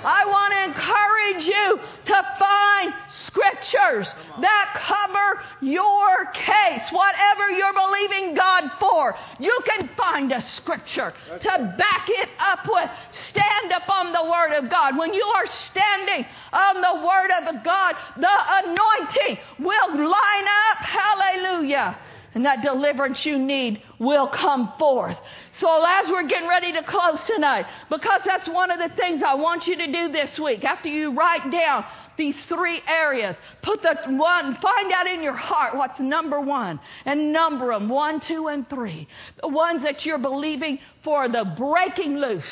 I 0.03 0.25
want 0.25 0.53
to 0.53 0.63
encourage 0.65 1.45
you 1.45 1.79
to 2.05 2.35
find 2.39 2.93
scriptures 3.09 4.13
that 4.41 4.73
cover 4.75 5.41
your 5.61 6.25
case. 6.33 6.83
Whatever 6.91 7.49
you're 7.51 7.73
believing 7.73 8.35
God 8.35 8.71
for, 8.79 9.15
you 9.39 9.59
can 9.65 9.89
find 9.97 10.31
a 10.31 10.41
scripture 10.53 11.13
to 11.27 11.75
back 11.77 12.07
it 12.09 12.29
up 12.39 12.67
with. 12.67 12.89
Stand 13.29 13.71
upon 13.75 14.13
the 14.13 14.23
Word 14.29 14.57
of 14.57 14.69
God. 14.69 14.97
When 14.97 15.13
you 15.13 15.23
are 15.23 15.47
standing 15.47 16.25
on 16.53 16.81
the 16.81 17.05
Word 17.05 17.31
of 17.47 17.63
God, 17.63 17.95
the 18.17 18.37
anointing 18.63 19.37
will 19.59 19.89
line 19.89 20.47
up. 20.71 20.77
Hallelujah. 20.77 21.97
And 22.33 22.45
that 22.45 22.61
deliverance 22.61 23.25
you 23.25 23.39
need 23.39 23.81
will 23.99 24.27
come 24.27 24.73
forth. 24.77 25.17
So 25.57 25.83
as 25.83 26.07
we're 26.07 26.27
getting 26.27 26.47
ready 26.47 26.71
to 26.73 26.83
close 26.83 27.19
tonight, 27.25 27.65
because 27.89 28.21
that's 28.25 28.47
one 28.47 28.69
of 28.69 28.77
the 28.77 28.95
things 28.95 29.23
I 29.25 29.33
want 29.33 29.65
you 29.65 29.75
to 29.77 29.91
do 29.91 30.11
this 30.11 30.39
week, 30.39 30.63
after 30.63 30.87
you 30.87 31.11
write 31.17 31.49
down 31.51 31.83
these 32.15 32.39
three 32.45 32.81
areas, 32.87 33.35
put 33.63 33.81
the 33.81 33.95
one, 34.07 34.55
find 34.57 34.91
out 34.91 35.07
in 35.07 35.23
your 35.23 35.35
heart 35.35 35.75
what's 35.75 35.99
number 35.99 36.39
one, 36.39 36.79
and 37.05 37.33
number 37.33 37.73
them 37.73 37.89
one, 37.89 38.19
two, 38.19 38.47
and 38.49 38.69
three. 38.69 39.07
The 39.41 39.47
ones 39.47 39.81
that 39.83 40.05
you're 40.05 40.19
believing 40.19 40.79
for 41.03 41.27
the 41.27 41.43
breaking 41.57 42.17
loose 42.17 42.43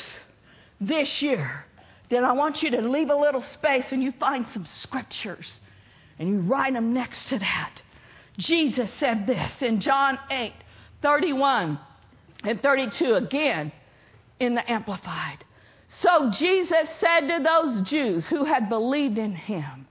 this 0.81 1.21
year. 1.21 1.65
Then 2.09 2.23
I 2.23 2.33
want 2.33 2.63
you 2.63 2.71
to 2.71 2.81
leave 2.81 3.09
a 3.09 3.15
little 3.15 3.43
space 3.53 3.85
and 3.91 4.01
you 4.01 4.13
find 4.13 4.47
some 4.53 4.65
scriptures 4.65 5.59
and 6.17 6.29
you 6.29 6.39
write 6.39 6.73
them 6.73 6.93
next 6.93 7.27
to 7.29 7.39
that. 7.39 7.81
Jesus 8.37 8.89
said 8.99 9.27
this 9.27 9.51
in 9.61 9.79
John 9.79 10.17
8 10.29 10.53
31 11.01 11.79
and 12.47 12.61
32 12.61 13.15
again 13.15 13.71
in 14.39 14.55
the 14.55 14.71
Amplified. 14.71 15.43
So 15.87 16.31
Jesus 16.31 16.89
said 16.99 17.27
to 17.27 17.43
those 17.43 17.81
Jews 17.81 18.27
who 18.27 18.43
had 18.43 18.69
believed 18.69 19.17
in 19.17 19.35
him, 19.35 19.87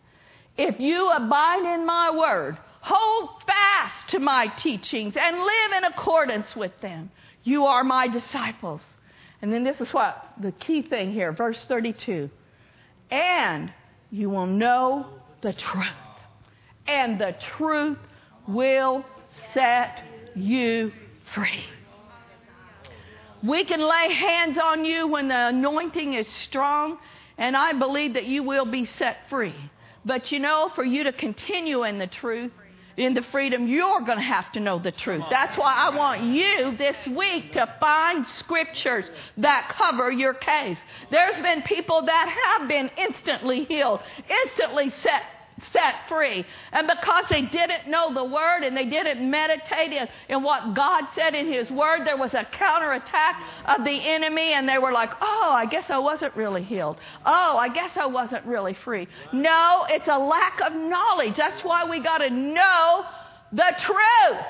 If 0.57 0.81
you 0.81 1.11
abide 1.11 1.75
in 1.75 1.87
my 1.87 2.11
word, 2.11 2.59
hold 2.81 3.43
fast 3.47 4.09
to 4.09 4.19
my 4.19 4.49
teachings, 4.59 5.15
and 5.17 5.37
live 5.39 5.73
in 5.79 5.85
accordance 5.85 6.55
with 6.55 6.79
them, 6.81 7.11
you 7.43 7.65
are 7.65 7.85
my 7.85 8.09
disciples. 8.09 8.83
And 9.41 9.53
then 9.53 9.65
this 9.65 9.81
is 9.81 9.93
what 9.93 10.33
the 10.41 10.53
key 10.53 10.83
thing 10.83 11.13
here, 11.13 11.33
verse 11.33 11.65
32. 11.67 12.31
And 13.11 13.73
you 14.11 14.31
will 14.31 14.47
know 14.47 15.07
the 15.43 15.53
truth, 15.53 15.87
and 16.87 17.19
the 17.19 17.35
truth 17.57 17.99
will 18.47 19.05
set 19.53 20.03
you 20.35 20.93
free. 21.35 21.65
We 23.47 23.65
can 23.65 23.81
lay 23.81 24.13
hands 24.15 24.57
on 24.57 24.87
you 24.87 25.07
when 25.07 25.29
the 25.29 25.49
anointing 25.49 26.15
is 26.15 26.27
strong, 26.29 26.99
and 27.37 27.55
I 27.57 27.75
believe 27.75 28.15
that 28.15 28.25
you 28.25 28.43
will 28.43 28.65
be 28.65 28.87
set 28.87 29.29
free. 29.29 29.55
But 30.05 30.33
you 30.33 30.39
know, 30.39 30.71
for 30.75 30.85
you 30.85 31.05
to 31.05 31.13
continue 31.13 31.85
in 31.85 31.99
the 31.99 32.07
truth, 32.07 32.53
in 32.97 33.13
the 33.13 33.23
freedom, 33.23 33.67
you're 33.67 34.01
going 34.01 34.19
to 34.19 34.25
have 34.25 34.51
to 34.53 34.61
know 34.61 34.79
the 34.79 34.93
truth. 34.93 35.25
That's 35.31 35.59
why 35.59 35.75
I 35.75 35.95
want 35.97 36.23
you 36.23 36.77
this 36.77 36.97
week 37.09 37.53
to 37.53 37.75
find 37.81 38.27
scriptures 38.39 39.11
that 39.39 39.75
cover 39.77 40.11
your 40.11 40.35
case. 40.35 40.79
There's 41.11 41.39
been 41.41 41.63
people 41.63 42.03
that 42.07 42.29
have 42.29 42.69
been 42.69 42.91
instantly 42.97 43.65
healed, 43.65 44.01
instantly 44.45 44.91
set 44.91 45.23
set 45.73 45.95
free. 46.09 46.45
And 46.73 46.87
because 46.87 47.25
they 47.31 47.43
didn't 47.43 47.89
know 47.89 48.13
the 48.13 48.25
word 48.25 48.63
and 48.63 48.77
they 48.77 48.87
didn't 48.87 49.29
meditate 49.31 49.93
in, 49.93 50.09
in 50.29 50.43
what 50.43 50.75
God 50.75 51.05
said 51.15 51.35
in 51.35 51.53
his 51.53 51.71
word, 51.71 52.07
there 52.07 52.17
was 52.17 52.35
a 52.35 52.45
counterattack 52.45 53.41
of 53.67 53.85
the 53.85 53.91
enemy 53.93 54.53
and 54.53 54.69
they 54.69 54.79
were 54.79 54.93
like, 54.93 55.11
oh, 55.21 55.53
I 55.55 55.67
guess 55.67 55.85
I 55.89 55.99
wasn't 55.99 56.35
really 56.37 56.63
healed. 56.63 56.97
Oh, 57.25 57.57
I 57.57 57.69
guess 57.69 57.93
I 57.97 58.07
wasn't 58.07 58.45
really 58.47 58.75
free. 58.75 59.07
No, 59.33 59.87
it's 59.89 60.09
a 60.09 60.19
lack 60.19 60.61
of 60.61 60.75
knowledge. 60.75 61.37
That's 61.37 61.63
why 61.63 61.89
we 61.89 62.01
got 62.01 62.19
to 62.19 62.31
know 62.31 63.05
the 63.53 63.75
truth. 63.79 64.45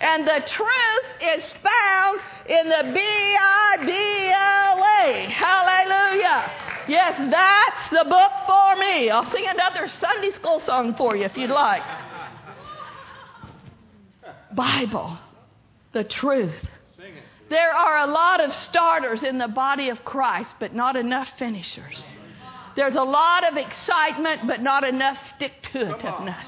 And 0.00 0.24
the 0.24 0.44
truth 0.46 1.38
is 1.38 1.44
found 1.60 2.20
in 2.48 2.68
the 2.68 2.92
B 2.94 3.00
I 3.00 3.76
B 3.84 3.92
L 4.30 4.84
A. 5.02 5.28
Hallelujah. 5.28 6.67
Yes, 6.88 7.16
that's 7.30 7.90
the 7.90 8.08
book 8.08 8.32
for 8.46 8.76
me. 8.76 9.10
I'll 9.10 9.30
sing 9.30 9.46
another 9.46 9.88
Sunday 10.00 10.32
school 10.32 10.60
song 10.64 10.94
for 10.94 11.14
you 11.14 11.24
if 11.24 11.36
you'd 11.36 11.50
like. 11.50 11.82
Bible, 14.54 15.18
the 15.92 16.04
truth. 16.04 16.66
There 17.50 17.72
are 17.72 18.08
a 18.08 18.10
lot 18.10 18.40
of 18.40 18.52
starters 18.52 19.22
in 19.22 19.38
the 19.38 19.48
body 19.48 19.88
of 19.88 20.04
Christ, 20.04 20.50
but 20.58 20.74
not 20.74 20.96
enough 20.96 21.28
finishers. 21.38 22.04
There's 22.76 22.96
a 22.96 23.02
lot 23.02 23.50
of 23.50 23.56
excitement, 23.56 24.42
but 24.46 24.62
not 24.62 24.84
enough 24.84 25.18
stick 25.36 25.52
to 25.72 25.78
itiveness. 25.78 26.46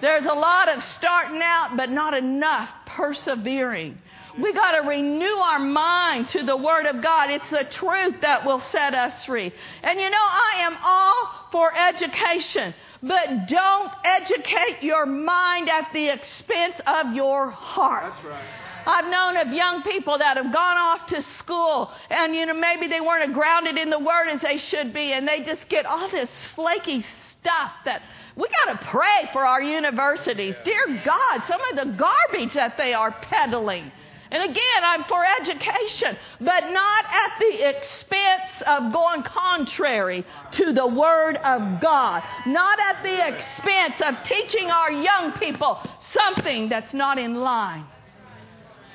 There's 0.00 0.24
a 0.24 0.34
lot 0.34 0.68
of 0.68 0.82
starting 0.82 1.40
out, 1.42 1.76
but 1.76 1.90
not 1.90 2.14
enough 2.14 2.68
persevering. 2.86 3.98
We 4.40 4.52
got 4.52 4.72
to 4.72 4.88
renew 4.88 5.24
our 5.24 5.58
mind 5.58 6.28
to 6.28 6.42
the 6.42 6.56
Word 6.56 6.86
of 6.86 7.02
God. 7.02 7.30
It's 7.30 7.48
the 7.50 7.64
truth 7.64 8.20
that 8.20 8.44
will 8.44 8.60
set 8.60 8.94
us 8.94 9.24
free. 9.24 9.52
And 9.82 10.00
you 10.00 10.10
know, 10.10 10.16
I 10.16 10.54
am 10.60 10.76
all 10.84 11.48
for 11.50 11.72
education, 11.76 12.74
but 13.02 13.48
don't 13.48 13.90
educate 14.04 14.82
your 14.82 15.06
mind 15.06 15.68
at 15.68 15.92
the 15.92 16.08
expense 16.08 16.74
of 16.86 17.14
your 17.14 17.50
heart. 17.50 18.12
That's 18.16 18.26
right. 18.26 18.44
I've 18.88 19.10
known 19.10 19.36
of 19.36 19.52
young 19.52 19.82
people 19.82 20.16
that 20.16 20.38
have 20.38 20.50
gone 20.50 20.78
off 20.78 21.08
to 21.08 21.20
school 21.38 21.90
and, 22.08 22.34
you 22.34 22.46
know, 22.46 22.54
maybe 22.54 22.86
they 22.86 23.02
weren't 23.02 23.34
grounded 23.34 23.76
in 23.76 23.90
the 23.90 23.98
Word 23.98 24.28
as 24.28 24.40
they 24.40 24.56
should 24.56 24.94
be 24.94 25.12
and 25.12 25.28
they 25.28 25.40
just 25.42 25.68
get 25.68 25.84
all 25.84 26.10
this 26.10 26.30
flaky 26.54 27.04
stuff 27.38 27.72
that 27.84 28.02
we 28.34 28.48
got 28.64 28.80
to 28.80 28.86
pray 28.86 29.28
for 29.32 29.44
our 29.46 29.60
universities. 29.60 30.54
Dear 30.64 31.02
God, 31.04 31.42
some 31.46 31.60
of 31.70 31.76
the 31.76 31.96
garbage 31.98 32.54
that 32.54 32.78
they 32.78 32.94
are 32.94 33.12
peddling. 33.12 33.92
And 34.30 34.42
again, 34.42 34.84
I'm 34.84 35.04
for 35.04 35.24
education, 35.40 36.16
but 36.40 36.70
not 36.70 37.04
at 37.04 37.38
the 37.40 37.68
expense 37.68 38.62
of 38.66 38.92
going 38.92 39.22
contrary 39.22 40.24
to 40.52 40.72
the 40.72 40.86
Word 40.86 41.36
of 41.36 41.80
God. 41.80 42.22
Not 42.46 42.78
at 42.78 43.02
the 43.02 43.28
expense 43.28 43.94
of 44.04 44.22
teaching 44.24 44.70
our 44.70 44.92
young 44.92 45.32
people 45.32 45.78
something 46.12 46.68
that's 46.68 46.92
not 46.92 47.18
in 47.18 47.36
line 47.36 47.86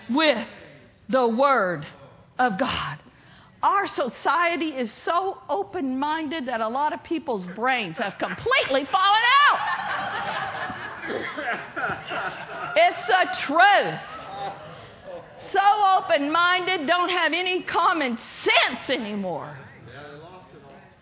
with 0.09 0.47
the 1.09 1.27
Word 1.27 1.85
of 2.37 2.59
God. 2.59 2.99
Our 3.63 3.87
society 3.87 4.69
is 4.69 4.91
so 5.05 5.41
open 5.49 5.97
minded 5.97 6.47
that 6.47 6.61
a 6.61 6.67
lot 6.67 6.93
of 6.93 7.01
people's 7.03 7.45
brains 7.55 7.95
have 7.97 8.17
completely 8.19 8.85
fallen 8.85 9.21
out. 9.49 9.59
it's 12.75 13.07
the 13.07 13.37
truth. 13.41 13.99
So 15.53 15.59
open 15.97 16.31
minded, 16.31 16.87
don't 16.87 17.09
have 17.09 17.31
any 17.31 17.61
common 17.61 18.17
sense 18.43 18.89
anymore. 18.89 19.55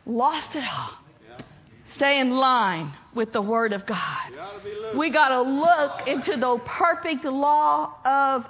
Lost 0.05 0.55
it 0.55 0.63
all. 0.63 0.91
Stay 1.95 2.19
in 2.19 2.31
line 2.31 2.91
with 3.13 3.31
the 3.31 3.41
Word 3.41 3.73
of 3.73 3.85
God. 3.85 4.31
We 4.95 5.09
got 5.09 5.29
to 5.29 5.41
look 5.41 6.07
into 6.07 6.37
the 6.37 6.59
perfect 6.65 7.23
law 7.23 7.93
of 8.03 8.45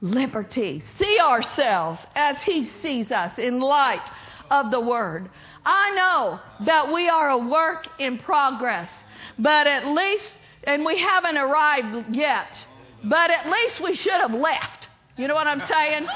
liberty. 0.00 0.82
See 0.98 1.18
ourselves 1.20 2.00
as 2.14 2.36
He 2.42 2.70
sees 2.80 3.10
us 3.10 3.38
in 3.38 3.60
light 3.60 4.08
of 4.50 4.70
the 4.70 4.80
Word. 4.80 5.28
I 5.64 5.90
know 5.94 6.40
that 6.66 6.92
we 6.92 7.08
are 7.08 7.30
a 7.30 7.38
work 7.38 7.86
in 7.98 8.18
progress, 8.18 8.90
but 9.38 9.66
at 9.66 9.86
least, 9.86 10.34
and 10.64 10.84
we 10.84 10.98
haven't 10.98 11.36
arrived 11.36 12.14
yet, 12.14 12.64
but 13.04 13.30
at 13.30 13.48
least 13.48 13.80
we 13.80 13.94
should 13.94 14.12
have 14.12 14.34
left. 14.34 14.81
You 15.16 15.28
know 15.28 15.34
what 15.34 15.46
I'm 15.46 15.60
saying? 15.68 16.06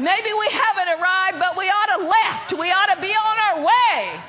Maybe 0.00 0.30
we 0.38 0.48
haven't 0.50 1.00
arrived, 1.00 1.38
but 1.38 1.56
we 1.56 1.66
ought 1.66 1.96
to 1.98 2.04
left. 2.04 2.58
We 2.58 2.70
ought 2.70 2.94
to 2.94 3.00
be 3.00 3.12
on 3.12 3.38
our 3.38 3.64
way 3.64 4.20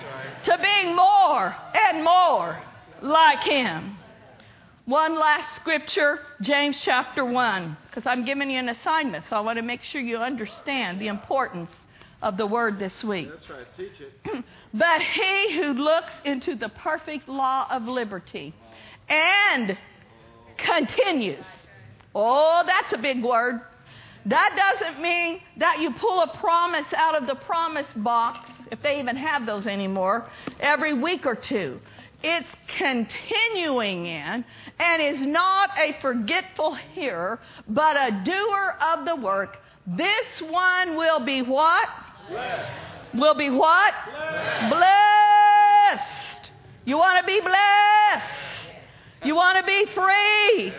to 0.44 0.60
being 0.62 0.96
more 0.96 1.56
and 1.74 2.04
more 2.04 2.62
like 3.02 3.40
Him. 3.40 3.98
One 4.86 5.20
last 5.20 5.56
scripture, 5.56 6.20
James 6.42 6.80
chapter 6.82 7.26
1, 7.26 7.78
because 7.88 8.06
I'm 8.06 8.26
giving 8.26 8.50
you 8.50 8.60
an 8.60 8.70
assignment, 8.70 9.26
so 9.30 9.36
I 9.36 9.40
want 9.40 9.58
to 9.58 9.64
make 9.64 9.84
sure 9.84 10.02
you 10.02 10.18
understand 10.18 11.00
the 11.00 11.08
importance 11.08 11.70
of 12.22 12.38
the 12.38 12.46
word 12.46 12.80
this 12.80 13.04
week. 13.04 13.30
That's 13.30 13.50
right. 13.50 13.68
Teach 13.78 14.02
it. 14.02 14.46
But 14.74 15.02
he 15.02 15.58
who 15.58 15.74
looks 15.74 16.12
into 16.26 16.56
the 16.56 16.70
perfect 16.70 17.28
law 17.28 17.68
of 17.72 17.88
liberty 17.88 18.54
and 19.08 19.76
continues. 20.58 21.46
Oh, 22.14 22.64
that's 22.66 22.94
a 22.94 22.98
big 22.98 23.24
word. 23.24 23.62
That 24.26 24.78
doesn't 24.80 25.02
mean 25.02 25.42
that 25.58 25.80
you 25.80 25.92
pull 25.94 26.22
a 26.22 26.38
promise 26.38 26.86
out 26.96 27.16
of 27.16 27.28
the 27.28 27.36
promise 27.36 27.88
box, 27.96 28.50
if 28.72 28.82
they 28.82 29.00
even 29.00 29.16
have 29.16 29.46
those 29.46 29.66
anymore, 29.66 30.30
every 30.60 30.94
week 30.94 31.26
or 31.26 31.36
two. 31.36 31.80
It's 32.22 32.48
continuing 32.78 34.06
in 34.06 34.44
and 34.78 35.02
is 35.02 35.22
not 35.22 35.70
a 35.78 35.96
forgetful 36.02 36.76
hearer, 36.94 37.40
but 37.68 37.96
a 37.96 38.22
doer 38.26 38.76
of 38.82 39.06
the 39.06 39.16
work. 39.16 39.58
This 39.88 40.42
one 40.42 40.98
will 40.98 41.26
be 41.26 41.42
what? 41.42 41.88
Blessed. 42.30 42.70
Will 43.14 43.36
be 43.36 43.50
what? 43.50 43.94
Blessed. 44.70 46.52
You 46.86 46.98
want 46.98 47.20
to 47.22 47.26
be 47.26 47.40
blessed. 47.40 48.26
You 49.24 49.36
want 49.36 49.58
to 49.58 49.64
be 49.66 49.86
free. 49.94 50.74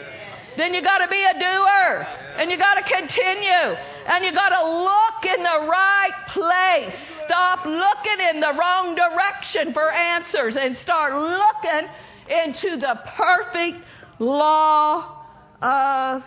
Then 0.57 0.75
you 0.75 0.83
got 0.83 0.99
to 0.99 1.09
be 1.09 1.23
a 1.23 1.35
doer. 1.35 2.07
And 2.37 2.51
you 2.51 2.57
got 2.57 2.75
to 2.75 2.83
continue. 2.83 3.77
And 4.07 4.25
you 4.25 4.33
got 4.33 4.51
to 4.51 4.63
look 4.63 5.37
in 5.37 5.43
the 5.43 5.69
right 5.69 6.15
place. 6.29 6.95
Stop 7.27 7.65
looking 7.65 8.27
in 8.31 8.41
the 8.41 8.53
wrong 8.59 8.95
direction 8.95 9.73
for 9.73 9.91
answers 9.93 10.57
and 10.57 10.77
start 10.79 11.15
looking 11.15 11.89
into 12.29 12.77
the 12.77 12.99
perfect 13.17 13.85
law 14.19 15.25
of 15.63 16.23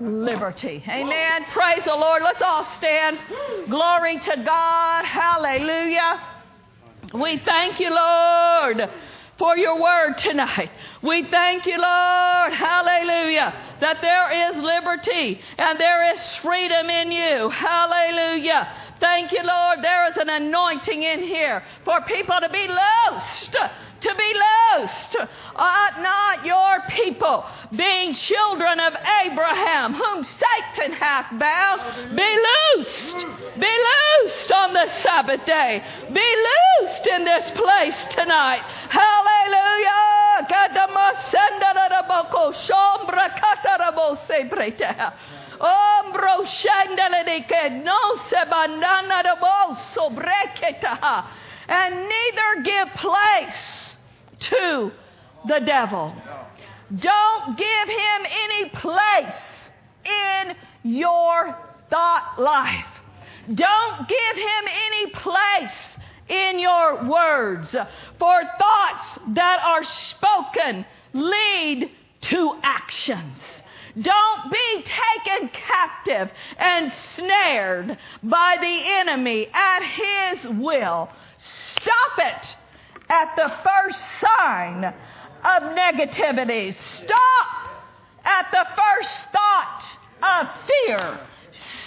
liberty. 0.00 0.82
Amen. 0.88 1.44
Praise 1.52 1.82
the 1.84 1.94
Lord. 1.94 2.22
Let's 2.22 2.42
all 2.42 2.66
stand. 2.78 3.18
Glory 3.68 4.18
to 4.18 4.42
God. 4.44 5.04
Hallelujah. 5.04 6.20
We 7.14 7.38
thank 7.38 7.80
you, 7.80 7.90
Lord, 7.90 8.88
for 9.40 9.56
your 9.56 9.80
word 9.80 10.18
tonight. 10.18 10.70
We 11.02 11.24
thank 11.30 11.64
you, 11.64 11.78
Lord. 11.78 12.52
Hallelujah. 12.52 13.54
That 13.80 14.02
there 14.02 14.50
is 14.50 14.62
liberty 14.62 15.40
and 15.56 15.80
there 15.80 16.12
is 16.12 16.20
freedom 16.42 16.90
in 16.90 17.10
you. 17.10 17.48
Hallelujah. 17.48 18.68
Thank 19.00 19.32
you, 19.32 19.42
Lord. 19.42 19.82
There 19.82 20.10
is 20.10 20.16
an 20.18 20.28
anointing 20.28 21.02
in 21.02 21.20
here 21.20 21.62
for 21.84 22.00
people 22.02 22.36
to 22.40 22.48
be 22.50 22.68
loosed. 22.68 23.52
To 23.52 24.14
be 24.14 24.32
loosed. 24.32 25.16
Ought 25.56 26.00
not 26.00 26.46
your 26.46 26.82
people, 26.88 27.44
being 27.76 28.14
children 28.14 28.80
of 28.80 28.94
Abraham, 29.24 29.94
whom 29.94 30.24
Satan 30.24 30.92
hath 30.92 31.26
bound, 31.38 32.16
be 32.16 32.38
loosed. 32.76 33.16
Be 33.58 33.76
loosed 33.88 34.52
on 34.52 34.72
the 34.72 34.86
Sabbath 35.02 35.44
day. 35.44 35.82
Be 36.12 36.36
loosed 36.80 37.06
in 37.06 37.24
this 37.24 37.50
place 37.50 37.96
tonight. 38.14 38.62
Hallelujah. 38.88 40.10
And 51.68 52.08
neither 52.08 52.62
give 52.64 52.88
place 52.94 53.96
to 54.40 54.90
the 55.46 55.60
devil. 55.60 56.14
Don't 56.96 57.56
give 57.56 57.88
him 57.88 58.26
any 58.26 58.70
place 58.70 59.42
in 60.04 60.56
your 60.82 61.56
thought 61.90 62.34
life. 62.38 62.86
Don't 63.54 64.08
give 64.08 64.36
him 64.36 64.64
any 64.86 65.10
place 65.12 65.98
in 66.28 66.58
your 66.58 67.04
words. 67.08 67.76
For 68.18 68.42
thoughts 68.58 69.18
that 69.34 69.60
are 69.62 69.84
spoken 69.84 70.84
lead 71.12 71.90
to 72.22 72.54
actions. 72.62 73.36
Don't 74.00 74.52
be 74.52 74.84
taken 74.84 75.48
captive 75.48 76.30
and 76.56 76.92
snared 77.16 77.98
by 78.22 78.56
the 78.60 78.80
enemy 78.98 79.48
at 79.52 79.82
his 79.82 80.50
will. 80.58 81.08
Stop 81.38 82.18
it 82.18 82.56
at 83.08 83.34
the 83.36 83.52
first 83.64 83.98
sign 84.20 84.84
of 84.84 85.62
negativity. 85.74 86.74
Stop 86.96 87.70
at 88.24 88.50
the 88.50 88.66
first 88.76 89.10
thought 89.32 89.82
of 90.22 90.48
fear. 90.66 91.20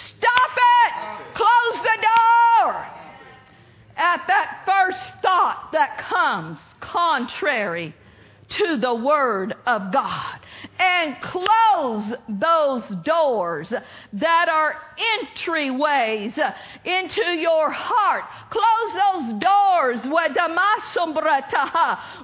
Stop 0.08 0.50
it. 0.56 1.34
Close 1.34 1.82
the 1.82 2.02
door 2.02 2.86
at 3.96 4.26
that 4.26 4.62
first 4.66 5.22
thought 5.22 5.70
that 5.72 5.98
comes 5.98 6.58
contrary 6.80 7.94
to 8.48 8.76
the 8.76 8.94
Word 8.94 9.54
of 9.66 9.92
God. 9.92 10.40
And 10.78 11.16
close 11.20 12.16
those 12.28 12.84
doors 13.04 13.72
that 14.12 14.48
are 14.48 14.76
entryways 15.20 16.54
into 16.84 17.22
your 17.22 17.70
heart. 17.70 18.24
Close 18.50 18.92
those 18.92 19.40
doors 19.40 20.00
where 20.10 20.32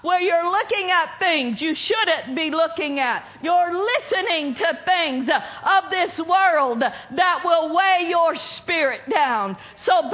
where 0.02 0.20
you're 0.20 0.50
looking 0.50 0.90
at 0.90 1.18
things 1.18 1.60
you 1.60 1.74
shouldn't 1.74 2.34
be 2.34 2.50
looking 2.50 3.00
at. 3.00 3.24
You're 3.42 3.72
listening 3.72 4.54
to 4.54 4.78
things 4.84 5.28
of 5.28 5.90
this 5.90 6.18
world 6.18 6.80
that 6.80 7.42
will 7.44 7.74
weigh 7.74 8.06
your 8.08 8.36
spirit 8.36 9.02
down. 9.10 9.56
So 9.84 10.10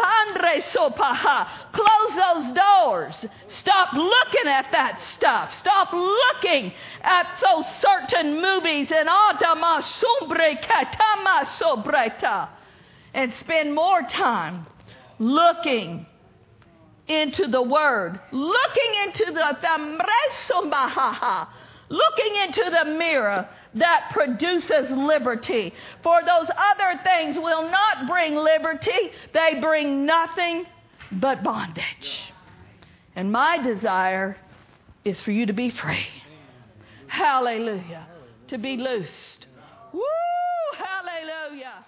close 1.76 2.14
those 2.14 2.52
doors. 2.52 3.26
Stop 3.48 3.92
looking 3.92 4.48
at 4.48 4.72
that 4.72 5.00
stuff. 5.12 5.52
Stop 5.54 5.92
looking 5.92 6.72
at 7.02 7.26
those 7.42 7.66
certain 7.80 8.40
movies 8.40 8.90
and 8.94 9.08
adama 9.08 9.82
sombre 9.82 10.56
katama 10.56 11.44
sobreta 11.58 12.48
and 13.14 13.32
spend 13.34 13.74
more 13.74 14.02
time 14.02 14.66
looking 15.18 16.06
into 17.08 17.46
the 17.46 17.62
Word, 17.62 18.20
looking 18.32 18.94
into 19.04 19.32
the 19.32 19.56
looking 21.88 22.36
into 22.36 22.70
the 22.70 22.84
mirror 22.98 23.48
that 23.74 24.10
produces 24.12 24.90
liberty. 24.90 25.72
For 26.02 26.20
those 26.22 26.48
other 26.56 27.00
things 27.04 27.36
will 27.36 27.70
not 27.70 28.08
bring 28.08 28.34
liberty, 28.34 29.12
they 29.32 29.60
bring 29.60 30.04
nothing 30.04 30.66
but 31.12 31.42
bondage. 31.42 32.32
And 33.14 33.32
my 33.32 33.58
desire 33.62 34.36
is 35.04 35.20
for 35.22 35.30
you 35.30 35.46
to 35.46 35.52
be 35.52 35.70
free. 35.70 36.06
Hallelujah. 37.06 38.06
To 38.48 38.58
be 38.58 38.76
loosed. 38.76 39.46
Woo! 39.92 40.02
Hallelujah. 40.76 41.84